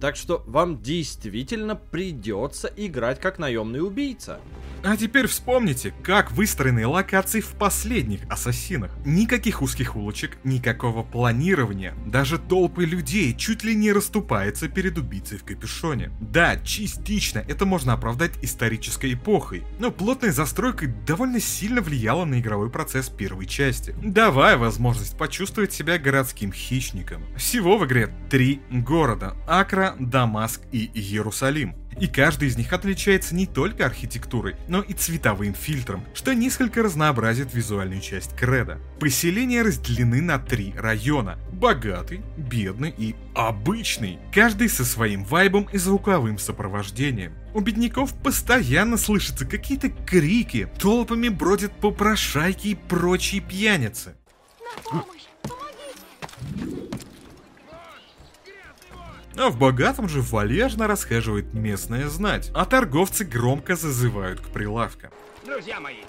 Так 0.00 0.16
что 0.16 0.44
вам 0.46 0.80
действительно 0.80 1.74
придется 1.74 2.70
играть 2.76 3.20
как 3.20 3.38
наемный 3.38 3.80
убийца. 3.80 4.40
А 4.84 4.96
теперь 4.96 5.26
вспомните, 5.26 5.92
как 6.04 6.30
выстроены 6.30 6.86
локации 6.86 7.40
в 7.40 7.52
последних 7.54 8.20
Ассасинах. 8.30 8.92
Никаких 9.04 9.60
узких 9.60 9.96
улочек, 9.96 10.38
никакого 10.44 11.02
планирования. 11.02 11.94
Даже 12.06 12.38
толпы 12.38 12.84
людей 12.84 13.34
чуть 13.34 13.64
ли 13.64 13.74
не 13.74 13.92
расступаются 13.92 14.68
перед 14.68 14.96
убийцей 14.96 15.38
в 15.38 15.44
капюшоне. 15.44 16.12
Да, 16.20 16.56
частично 16.60 17.40
это 17.48 17.66
можно 17.66 17.92
оправдать 17.92 18.32
исторической 18.42 19.14
эпохой, 19.14 19.64
но 19.80 19.90
плотная 19.90 20.30
застройка 20.30 20.86
довольно 20.86 21.40
сильно 21.40 21.80
влияла 21.80 22.24
на 22.24 22.38
игровой 22.38 22.70
процесс 22.70 23.08
первой 23.08 23.46
части, 23.46 23.96
давая 24.00 24.56
возможность 24.56 25.18
почувствовать 25.18 25.72
себя 25.72 25.98
городским 25.98 26.52
хищником. 26.52 27.24
Всего 27.36 27.78
в 27.78 27.86
игре 27.86 28.14
три 28.30 28.60
города– 28.70 29.34
Акра, 29.48 29.87
Дамаск 29.98 30.60
и 30.72 30.90
Иерусалим. 30.94 31.74
И 32.00 32.06
каждый 32.06 32.48
из 32.48 32.56
них 32.56 32.72
отличается 32.72 33.34
не 33.34 33.46
только 33.46 33.84
архитектурой, 33.84 34.54
но 34.68 34.82
и 34.82 34.92
цветовым 34.92 35.54
фильтром, 35.54 36.04
что 36.14 36.32
несколько 36.32 36.82
разнообразит 36.82 37.52
визуальную 37.54 38.00
часть 38.00 38.36
Креда. 38.36 38.78
Поселения 39.00 39.62
разделены 39.62 40.22
на 40.22 40.38
три 40.38 40.72
района– 40.76 41.38
богатый, 41.52 42.20
бедный 42.36 42.94
и 42.96 43.16
обычный, 43.34 44.18
каждый 44.32 44.68
со 44.68 44.84
своим 44.84 45.24
вайбом 45.24 45.68
и 45.72 45.78
звуковым 45.78 46.38
сопровождением. 46.38 47.34
У 47.52 47.60
бедняков 47.60 48.14
постоянно 48.14 48.96
слышатся 48.96 49.44
какие-то 49.44 49.88
крики, 49.88 50.68
толпами 50.78 51.28
бродят 51.28 51.72
попрошайки 51.72 52.68
и 52.68 52.74
прочие 52.76 53.40
пьяницы. 53.40 54.14
На 54.92 55.00
помощь! 55.00 55.17
А 59.38 59.50
в 59.50 59.58
богатом 59.58 60.08
же 60.08 60.20
валежно 60.20 60.86
расхаживает 60.86 61.54
местная 61.54 62.08
знать, 62.08 62.50
а 62.54 62.64
торговцы 62.64 63.24
громко 63.24 63.76
зазывают 63.76 64.40
к 64.40 64.48
прилавкам. 64.48 65.10
Друзья 65.46 65.80
мои, 65.80 66.02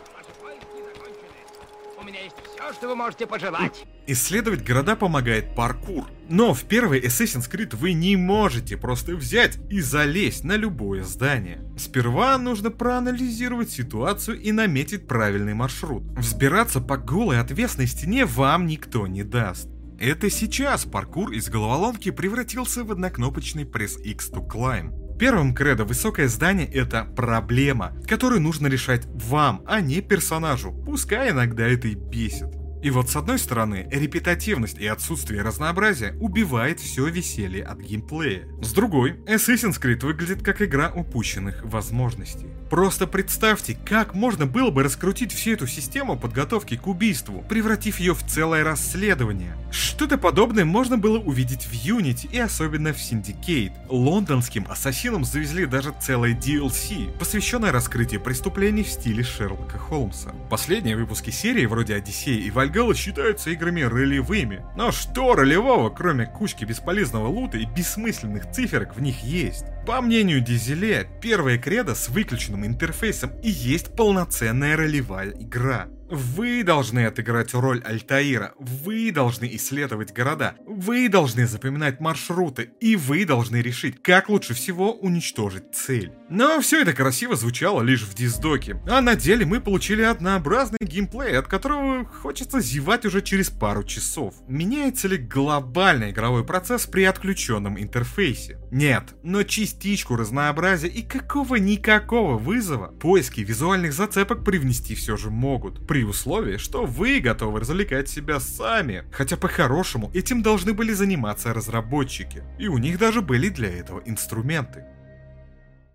меня 2.09 2.24
есть 2.24 2.36
все, 2.43 2.74
что 2.74 2.88
вы 2.88 2.95
можете 2.95 3.27
пожелать. 3.27 3.86
Исследовать 4.07 4.63
города 4.63 4.95
помогает 4.95 5.55
паркур. 5.55 6.05
Но 6.27 6.53
в 6.53 6.63
первой 6.63 7.00
Assassin's 7.00 7.50
Creed 7.50 7.75
вы 7.75 7.93
не 7.93 8.15
можете 8.15 8.77
просто 8.77 9.15
взять 9.15 9.57
и 9.69 9.81
залезть 9.81 10.43
на 10.43 10.55
любое 10.55 11.03
здание. 11.03 11.62
Сперва 11.77 12.38
нужно 12.38 12.71
проанализировать 12.71 13.69
ситуацию 13.69 14.39
и 14.39 14.51
наметить 14.51 15.07
правильный 15.07 15.53
маршрут. 15.53 16.03
Взбираться 16.17 16.81
по 16.81 16.98
голой 16.98 17.39
отвесной 17.39 17.88
стене 17.88 18.25
вам 18.25 18.65
никто 18.65 19.07
не 19.07 19.24
даст. 19.24 19.69
Это 19.99 20.29
сейчас 20.29 20.85
паркур 20.85 21.33
из 21.33 21.49
головоломки 21.49 22.09
превратился 22.11 22.85
в 22.85 22.91
однокнопочный 22.91 23.65
пресс 23.65 23.97
X 23.97 24.31
to 24.31 24.47
Climb. 24.47 25.17
Первым 25.17 25.53
кредо 25.53 25.83
высокое 25.83 26.29
здание 26.29 26.65
это 26.65 27.03
проблема, 27.03 27.93
которую 28.07 28.39
нужно 28.39 28.67
решать 28.67 29.05
вам, 29.07 29.61
а 29.67 29.81
не 29.81 29.99
персонажу, 29.99 30.71
пускай 30.71 31.31
иногда 31.31 31.67
это 31.67 31.89
и 31.89 31.95
бесит. 31.95 32.58
И 32.81 32.91
вот 32.91 33.09
с 33.09 33.15
одной 33.15 33.39
стороны, 33.39 33.88
репетативность 33.91 34.77
и 34.77 34.88
отсутствие 34.88 35.41
разнообразия 35.41 36.15
убивает 36.19 36.79
все 36.79 37.07
веселье 37.07 37.63
от 37.63 37.79
геймплея. 37.79 38.48
С 38.62 38.71
другой, 38.71 39.13
Assassin's 39.25 39.81
Creed 39.81 40.05
выглядит 40.05 40.41
как 40.43 40.62
игра 40.62 40.91
упущенных 40.95 41.63
возможностей. 41.63 42.48
Просто 42.69 43.07
представьте, 43.07 43.77
как 43.83 44.13
можно 44.13 44.45
было 44.45 44.69
бы 44.69 44.83
раскрутить 44.83 45.33
всю 45.33 45.51
эту 45.51 45.67
систему 45.67 46.17
подготовки 46.17 46.77
к 46.77 46.88
убийству, 46.88 47.43
превратив 47.50 48.00
ее 48.00 48.13
в 48.13 48.24
целое 48.24 48.63
расследование. 48.63 49.57
Что-то 49.71 50.17
подобное 50.17 50.65
можно 50.65 50.98
было 50.98 51.17
увидеть 51.17 51.65
в 51.65 51.74
Unity 51.74 52.29
и 52.31 52.38
особенно 52.38 52.93
в 52.93 52.98
Syndicate. 52.98 53.74
Лондонским 53.89 54.67
ассасинам 54.69 55.25
завезли 55.25 55.65
даже 55.65 55.93
целое 56.00 56.33
DLC, 56.33 57.17
посвященное 57.17 57.71
раскрытию 57.71 58.21
преступлений 58.21 58.83
в 58.83 58.89
стиле 58.89 59.24
Шерлока 59.24 59.77
Холмса. 59.77 60.31
Последние 60.50 60.95
выпуски 60.95 61.31
серии, 61.31 61.65
вроде 61.65 61.95
Одиссея 61.95 62.39
и 62.39 62.51
Вальгала, 62.69 62.93
считаются 62.93 63.49
играми 63.49 63.81
ролевыми. 63.81 64.63
Но 64.75 64.91
что 64.91 65.33
ролевого, 65.33 65.89
кроме 65.89 66.27
кучки 66.27 66.65
бесполезного 66.65 67.25
лута 67.25 67.57
и 67.57 67.65
бессмысленных 67.65 68.51
циферок 68.51 68.95
в 68.95 69.01
них 69.01 69.23
есть? 69.23 69.65
По 69.88 70.01
мнению 70.01 70.41
Дизеля, 70.41 71.07
первая 71.19 71.57
кредо 71.57 71.95
с 71.95 72.09
выключенным 72.09 72.63
интерфейсом 72.67 73.31
и 73.41 73.49
есть 73.49 73.95
полноценная 73.95 74.77
ролевая 74.77 75.31
игра. 75.31 75.88
Вы 76.09 76.63
должны 76.63 77.05
отыграть 77.05 77.53
роль 77.53 77.81
Альтаира, 77.85 78.55
вы 78.57 79.11
должны 79.11 79.47
исследовать 79.55 80.11
города, 80.11 80.55
вы 80.65 81.07
должны 81.07 81.45
запоминать 81.45 81.99
маршруты, 81.99 82.71
и 82.79 82.95
вы 82.95 83.25
должны 83.25 83.57
решить, 83.57 84.01
как 84.01 84.27
лучше 84.27 84.55
всего 84.55 84.93
уничтожить 84.93 85.73
цель. 85.73 86.11
Но 86.27 86.59
все 86.61 86.81
это 86.81 86.93
красиво 86.93 87.35
звучало 87.35 87.83
лишь 87.83 88.01
в 88.01 88.15
диздоке, 88.15 88.81
а 88.87 89.01
на 89.01 89.15
деле 89.15 89.45
мы 89.45 89.61
получили 89.61 90.01
однообразный 90.01 90.79
геймплей, 90.81 91.37
от 91.37 91.47
которого 91.47 92.05
хочется 92.05 92.59
зевать 92.59 93.05
уже 93.05 93.21
через 93.21 93.51
пару 93.51 93.83
часов. 93.83 94.33
Меняется 94.47 95.07
ли 95.07 95.17
глобальный 95.17 96.09
игровой 96.09 96.43
процесс 96.43 96.87
при 96.87 97.03
отключенном 97.03 97.79
интерфейсе? 97.79 98.57
Нет, 98.71 99.15
но 99.21 99.43
частичку 99.43 100.15
разнообразия 100.15 100.87
и 100.87 101.03
какого-никакого 101.03 102.37
вызова 102.37 102.87
поиски 102.87 103.41
визуальных 103.41 103.93
зацепок 103.93 104.43
привнести 104.43 104.95
все 104.95 105.17
же 105.17 105.29
могут. 105.29 105.87
При 105.87 105.98
условии, 106.03 106.57
что 106.57 106.85
вы 106.85 107.19
готовы 107.19 107.59
развлекать 107.59 108.09
себя 108.09 108.39
сами. 108.39 109.03
Хотя 109.11 109.37
по-хорошему 109.37 110.11
этим 110.13 110.41
должны 110.41 110.73
были 110.73 110.93
заниматься 110.93 111.53
разработчики. 111.53 112.43
И 112.57 112.67
у 112.67 112.77
них 112.77 112.97
даже 112.97 113.21
были 113.21 113.49
для 113.49 113.69
этого 113.69 114.01
инструменты. 114.05 114.85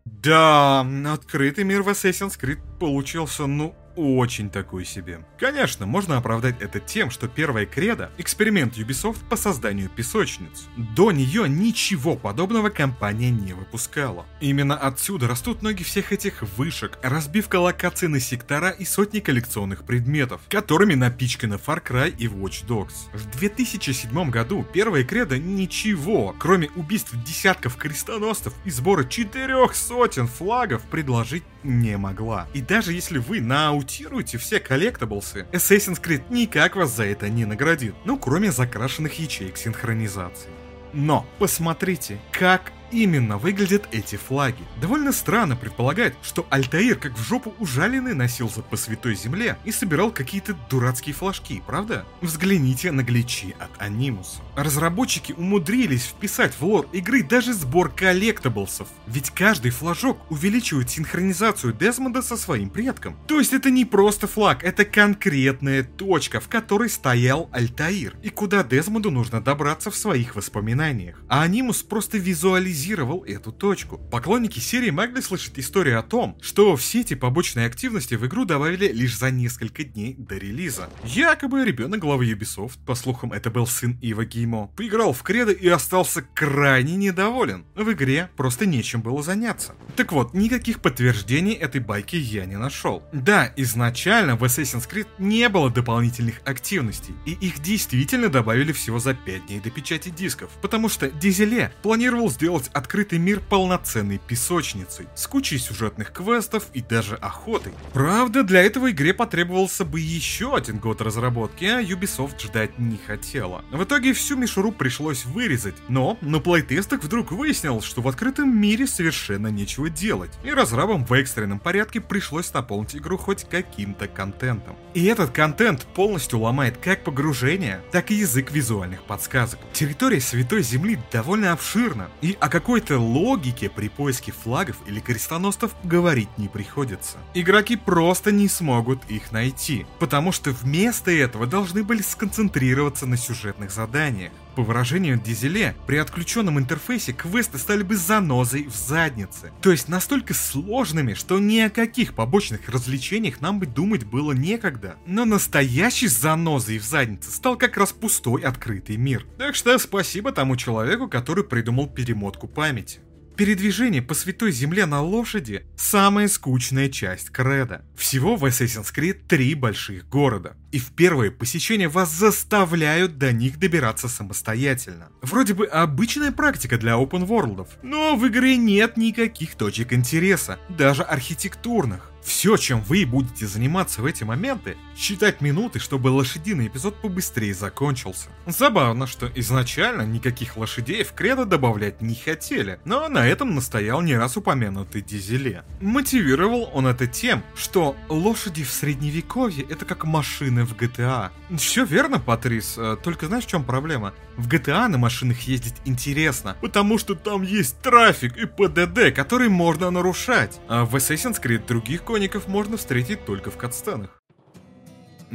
Да, 0.04 0.86
открытый 1.12 1.64
мир 1.64 1.82
в 1.82 1.88
Assassin's 1.88 2.38
Creed 2.38 2.60
получился, 2.78 3.46
ну, 3.46 3.74
очень 3.96 4.50
такой 4.50 4.84
себе. 4.84 5.24
Конечно, 5.38 5.86
можно 5.86 6.16
оправдать 6.16 6.60
это 6.60 6.80
тем, 6.80 7.10
что 7.10 7.28
первая 7.28 7.66
кредо— 7.66 8.10
эксперимент 8.18 8.76
Ubisoft 8.76 9.28
по 9.28 9.36
созданию 9.36 9.88
песочниц. 9.88 10.66
До 10.76 11.12
нее 11.12 11.48
ничего 11.48 12.16
подобного 12.16 12.70
компания 12.70 13.30
не 13.30 13.52
выпускала. 13.52 14.26
Именно 14.40 14.76
отсюда 14.76 15.28
растут 15.28 15.62
ноги 15.62 15.82
всех 15.82 16.12
этих 16.12 16.42
вышек, 16.56 16.98
разбивка 17.02 17.56
локаций 17.56 18.08
на 18.08 18.20
сектора 18.20 18.70
и 18.70 18.84
сотни 18.84 19.20
коллекционных 19.20 19.84
предметов, 19.84 20.40
которыми 20.48 20.94
напичканы 20.94 21.54
Far 21.54 21.82
Cry 21.82 22.14
и 22.16 22.26
Watch 22.26 22.66
Dogs. 22.66 22.94
В 23.12 23.30
2007 23.38 24.30
году 24.30 24.66
первая 24.72 25.04
кредо 25.04 25.38
ничего, 25.38 26.34
кроме 26.38 26.68
убийств 26.76 27.14
десятков 27.24 27.76
крестоносцев 27.76 28.54
и 28.64 28.70
сбора 28.70 29.04
четырех 29.04 29.74
сотен 29.74 30.26
флагов, 30.26 30.82
предложить 30.82 31.44
не 31.64 31.96
могла. 31.96 32.46
И 32.52 32.60
даже 32.60 32.92
если 32.92 33.18
вы 33.18 33.40
наутируете 33.40 34.38
все 34.38 34.60
коллектаблсы, 34.60 35.46
Assassin's 35.52 36.00
Creed 36.00 36.22
никак 36.30 36.76
вас 36.76 36.94
за 36.94 37.04
это 37.04 37.28
не 37.28 37.44
наградит. 37.44 37.94
Ну, 38.04 38.18
кроме 38.18 38.52
закрашенных 38.52 39.18
ячеек 39.18 39.56
синхронизации. 39.56 40.50
Но 40.92 41.26
посмотрите, 41.38 42.18
как 42.30 42.72
именно 42.94 43.38
выглядят 43.38 43.88
эти 43.90 44.16
флаги. 44.16 44.62
Довольно 44.80 45.12
странно 45.12 45.56
предполагать, 45.56 46.14
что 46.22 46.46
Альтаир 46.48 46.96
как 46.96 47.18
в 47.18 47.22
жопу 47.22 47.52
ужаленный 47.58 48.14
носился 48.14 48.62
по 48.62 48.76
святой 48.76 49.16
земле 49.16 49.58
и 49.64 49.72
собирал 49.72 50.12
какие-то 50.12 50.56
дурацкие 50.70 51.14
флажки, 51.14 51.62
правда? 51.66 52.06
Взгляните 52.20 52.92
на 52.92 53.02
гличи 53.02 53.54
от 53.58 53.70
Анимуса. 53.78 54.40
Разработчики 54.54 55.32
умудрились 55.32 56.04
вписать 56.04 56.54
в 56.54 56.64
лор 56.64 56.86
игры 56.92 57.24
даже 57.24 57.52
сбор 57.52 57.90
коллектаблсов, 57.90 58.88
ведь 59.08 59.30
каждый 59.30 59.72
флажок 59.72 60.18
увеличивает 60.30 60.88
синхронизацию 60.90 61.72
Десмонда 61.72 62.22
со 62.22 62.36
своим 62.36 62.70
предком. 62.70 63.18
То 63.26 63.40
есть 63.40 63.52
это 63.52 63.70
не 63.70 63.84
просто 63.84 64.28
флаг, 64.28 64.62
это 64.62 64.84
конкретная 64.84 65.82
точка, 65.82 66.40
в 66.40 66.48
которой 66.48 66.88
стоял 66.88 67.48
Альтаир, 67.52 68.16
и 68.22 68.28
куда 68.28 68.62
Десмонду 68.62 69.10
нужно 69.10 69.40
добраться 69.40 69.90
в 69.90 69.96
своих 69.96 70.36
воспоминаниях. 70.36 71.20
А 71.28 71.42
Анимус 71.42 71.82
просто 71.82 72.18
визуализирует 72.18 72.83
анализировал 72.84 73.24
эту 73.24 73.50
точку. 73.50 73.98
Поклонники 74.10 74.58
серии 74.58 74.90
могли 74.90 75.22
слышать 75.22 75.58
историю 75.58 75.98
о 75.98 76.02
том, 76.02 76.36
что 76.42 76.76
все 76.76 77.00
эти 77.00 77.14
побочные 77.14 77.66
активности 77.66 78.14
в 78.14 78.26
игру 78.26 78.44
добавили 78.44 78.88
лишь 78.88 79.16
за 79.16 79.30
несколько 79.30 79.84
дней 79.84 80.14
до 80.18 80.36
релиза. 80.36 80.90
Якобы 81.04 81.64
ребенок 81.64 82.00
главы 82.00 82.30
Ubisoft, 82.30 82.78
по 82.84 82.94
слухам 82.94 83.32
это 83.32 83.50
был 83.50 83.66
сын 83.66 83.98
Ива 84.02 84.24
Геймо, 84.24 84.68
поиграл 84.76 85.12
в 85.12 85.22
кредо 85.22 85.52
и 85.52 85.68
остался 85.68 86.22
крайне 86.34 86.96
недоволен. 86.96 87.64
В 87.74 87.90
игре 87.92 88.28
просто 88.36 88.66
нечем 88.66 89.00
было 89.00 89.22
заняться. 89.22 89.74
Так 89.96 90.12
вот, 90.12 90.34
никаких 90.34 90.80
подтверждений 90.80 91.54
этой 91.54 91.80
байки 91.80 92.16
я 92.16 92.44
не 92.44 92.56
нашел. 92.56 93.02
Да, 93.12 93.52
изначально 93.56 94.36
в 94.36 94.44
Assassin's 94.44 94.88
Creed 94.90 95.06
не 95.18 95.48
было 95.48 95.70
дополнительных 95.70 96.40
активностей, 96.44 97.14
и 97.24 97.32
их 97.32 97.60
действительно 97.60 98.28
добавили 98.28 98.72
всего 98.72 98.98
за 98.98 99.14
5 99.14 99.46
дней 99.46 99.60
до 99.60 99.70
печати 99.70 100.10
дисков, 100.10 100.50
потому 100.60 100.88
что 100.88 101.10
Дизеле 101.10 101.72
планировал 101.82 102.30
сделать 102.30 102.63
открытый 102.72 103.18
мир 103.18 103.40
полноценной 103.40 104.18
песочницей, 104.18 105.06
с 105.14 105.26
кучей 105.26 105.58
сюжетных 105.58 106.12
квестов 106.12 106.64
и 106.72 106.80
даже 106.80 107.16
охотой. 107.16 107.72
Правда, 107.92 108.42
для 108.42 108.62
этого 108.62 108.90
игре 108.90 109.14
потребовался 109.14 109.84
бы 109.84 110.00
еще 110.00 110.56
один 110.56 110.78
год 110.78 111.00
разработки, 111.00 111.64
а 111.64 111.82
Ubisoft 111.82 112.40
ждать 112.40 112.78
не 112.78 112.96
хотела. 112.96 113.64
В 113.70 113.84
итоге 113.84 114.12
всю 114.12 114.36
мишуру 114.36 114.72
пришлось 114.72 115.24
вырезать, 115.24 115.76
но 115.88 116.18
на 116.20 116.40
плейтестах 116.40 117.02
вдруг 117.02 117.32
выяснилось, 117.32 117.84
что 117.84 118.02
в 118.02 118.08
открытом 118.08 118.56
мире 118.56 118.86
совершенно 118.86 119.48
нечего 119.48 119.90
делать, 119.90 120.32
и 120.44 120.50
разрабам 120.50 121.04
в 121.04 121.12
экстренном 121.12 121.58
порядке 121.58 122.00
пришлось 122.00 122.52
наполнить 122.52 122.96
игру 122.96 123.16
хоть 123.16 123.44
каким-то 123.48 124.08
контентом. 124.08 124.76
И 124.94 125.04
этот 125.06 125.30
контент 125.30 125.86
полностью 125.94 126.40
ломает 126.40 126.76
как 126.78 127.04
погружение, 127.04 127.82
так 127.90 128.10
и 128.10 128.14
язык 128.14 128.52
визуальных 128.52 129.02
подсказок. 129.04 129.58
Территория 129.72 130.20
Святой 130.20 130.62
Земли 130.62 130.98
довольно 131.12 131.52
обширна, 131.52 132.08
и 132.20 132.36
о 132.40 132.48
какой-то 132.54 133.00
логике 133.00 133.68
при 133.68 133.88
поиске 133.88 134.30
флагов 134.30 134.76
или 134.86 135.00
крестоносцев 135.00 135.72
говорить 135.82 136.28
не 136.38 136.46
приходится. 136.46 137.18
Игроки 137.34 137.74
просто 137.74 138.30
не 138.30 138.46
смогут 138.46 139.00
их 139.08 139.32
найти, 139.32 139.86
потому 139.98 140.30
что 140.30 140.52
вместо 140.52 141.10
этого 141.10 141.48
должны 141.48 141.82
были 141.82 142.00
сконцентрироваться 142.00 143.06
на 143.06 143.16
сюжетных 143.16 143.72
заданиях. 143.72 144.30
По 144.54 144.62
выражению 144.62 145.20
Дизеле, 145.20 145.74
при 145.86 145.96
отключенном 145.96 146.60
интерфейсе 146.60 147.12
квесты 147.12 147.58
стали 147.58 147.82
бы 147.82 147.96
занозой 147.96 148.68
в 148.68 148.76
заднице. 148.76 149.50
То 149.60 149.72
есть 149.72 149.88
настолько 149.88 150.32
сложными, 150.32 151.14
что 151.14 151.40
ни 151.40 151.58
о 151.58 151.70
каких 151.70 152.14
побочных 152.14 152.68
развлечениях 152.68 153.40
нам 153.40 153.58
бы 153.58 153.66
думать 153.66 154.04
было 154.04 154.30
некогда. 154.30 154.94
Но 155.06 155.24
настоящей 155.24 156.06
занозой 156.06 156.78
в 156.78 156.84
заднице 156.84 157.32
стал 157.32 157.56
как 157.56 157.76
раз 157.76 157.92
пустой 157.92 158.42
открытый 158.42 158.96
мир. 158.96 159.26
Так 159.38 159.56
что 159.56 159.76
спасибо 159.78 160.30
тому 160.30 160.54
человеку, 160.56 161.08
который 161.08 161.42
придумал 161.42 161.88
перемотку 161.88 162.43
памяти. 162.46 163.00
Передвижение 163.36 164.00
по 164.00 164.14
святой 164.14 164.52
земле 164.52 164.86
на 164.86 165.02
лошади– 165.02 165.66
самая 165.76 166.28
скучная 166.28 166.88
часть 166.88 167.30
креда. 167.30 167.84
Всего 167.96 168.36
в 168.36 168.44
Assassin's 168.44 168.94
Creed 168.94 169.22
три 169.26 169.54
больших 169.54 170.08
города. 170.08 170.56
и 170.70 170.78
в 170.78 170.92
первое 170.92 171.30
посещение 171.30 171.88
вас 171.88 172.12
заставляют 172.12 173.18
до 173.18 173.32
них 173.32 173.58
добираться 173.58 174.08
самостоятельно. 174.08 175.08
Вроде 175.22 175.54
бы 175.54 175.66
обычная 175.66 176.32
практика 176.32 176.78
для 176.78 176.92
open 176.92 177.26
worldов, 177.26 177.68
но 177.82 178.16
в 178.16 178.26
игре 178.26 178.56
нет 178.56 178.96
никаких 178.96 179.54
точек 179.54 179.92
интереса, 179.92 180.58
даже 180.68 181.02
архитектурных. 181.02 182.10
Все, 182.24 182.56
чем 182.56 182.80
вы 182.80 183.04
будете 183.04 183.46
заниматься 183.46 184.00
в 184.00 184.06
эти 184.06 184.24
моменты, 184.24 184.78
считать 184.96 185.42
минуты, 185.42 185.78
чтобы 185.78 186.08
лошадиный 186.08 186.68
эпизод 186.68 186.96
побыстрее 187.00 187.52
закончился. 187.52 188.30
Забавно, 188.46 189.06
что 189.06 189.30
изначально 189.34 190.02
никаких 190.02 190.56
лошадей 190.56 191.04
в 191.04 191.12
кредо 191.12 191.44
добавлять 191.44 192.00
не 192.00 192.14
хотели, 192.14 192.80
но 192.86 193.08
на 193.08 193.28
этом 193.28 193.54
настоял 193.54 194.00
не 194.00 194.16
раз 194.16 194.38
упомянутый 194.38 195.02
Дизеле. 195.02 195.64
Мотивировал 195.82 196.70
он 196.72 196.86
это 196.86 197.06
тем, 197.06 197.42
что 197.54 197.94
лошади 198.08 198.64
в 198.64 198.70
средневековье 198.70 199.66
это 199.68 199.84
как 199.84 200.04
машины 200.04 200.64
в 200.64 200.74
GTA. 200.74 201.30
Все 201.58 201.84
верно, 201.84 202.18
Патрис, 202.18 202.76
э, 202.78 202.96
только 203.02 203.26
знаешь 203.26 203.44
в 203.44 203.48
чем 203.48 203.64
проблема? 203.64 204.14
В 204.36 204.48
GTA 204.48 204.88
на 204.88 204.98
машинах 204.98 205.40
ездить 205.42 205.76
интересно, 205.84 206.56
потому 206.62 206.98
что 206.98 207.14
там 207.14 207.42
есть 207.42 207.78
трафик 207.80 208.36
и 208.36 208.46
ПДД, 208.46 209.14
который 209.14 209.48
можно 209.48 209.90
нарушать. 209.90 210.58
А 210.68 210.84
в 210.84 210.96
Assassin's 210.96 211.40
Creed 211.40 211.66
других 211.66 212.02
икоников 212.14 212.46
можно 212.46 212.76
встретить 212.76 213.24
только 213.24 213.50
в 213.50 213.56
катсценах. 213.56 214.23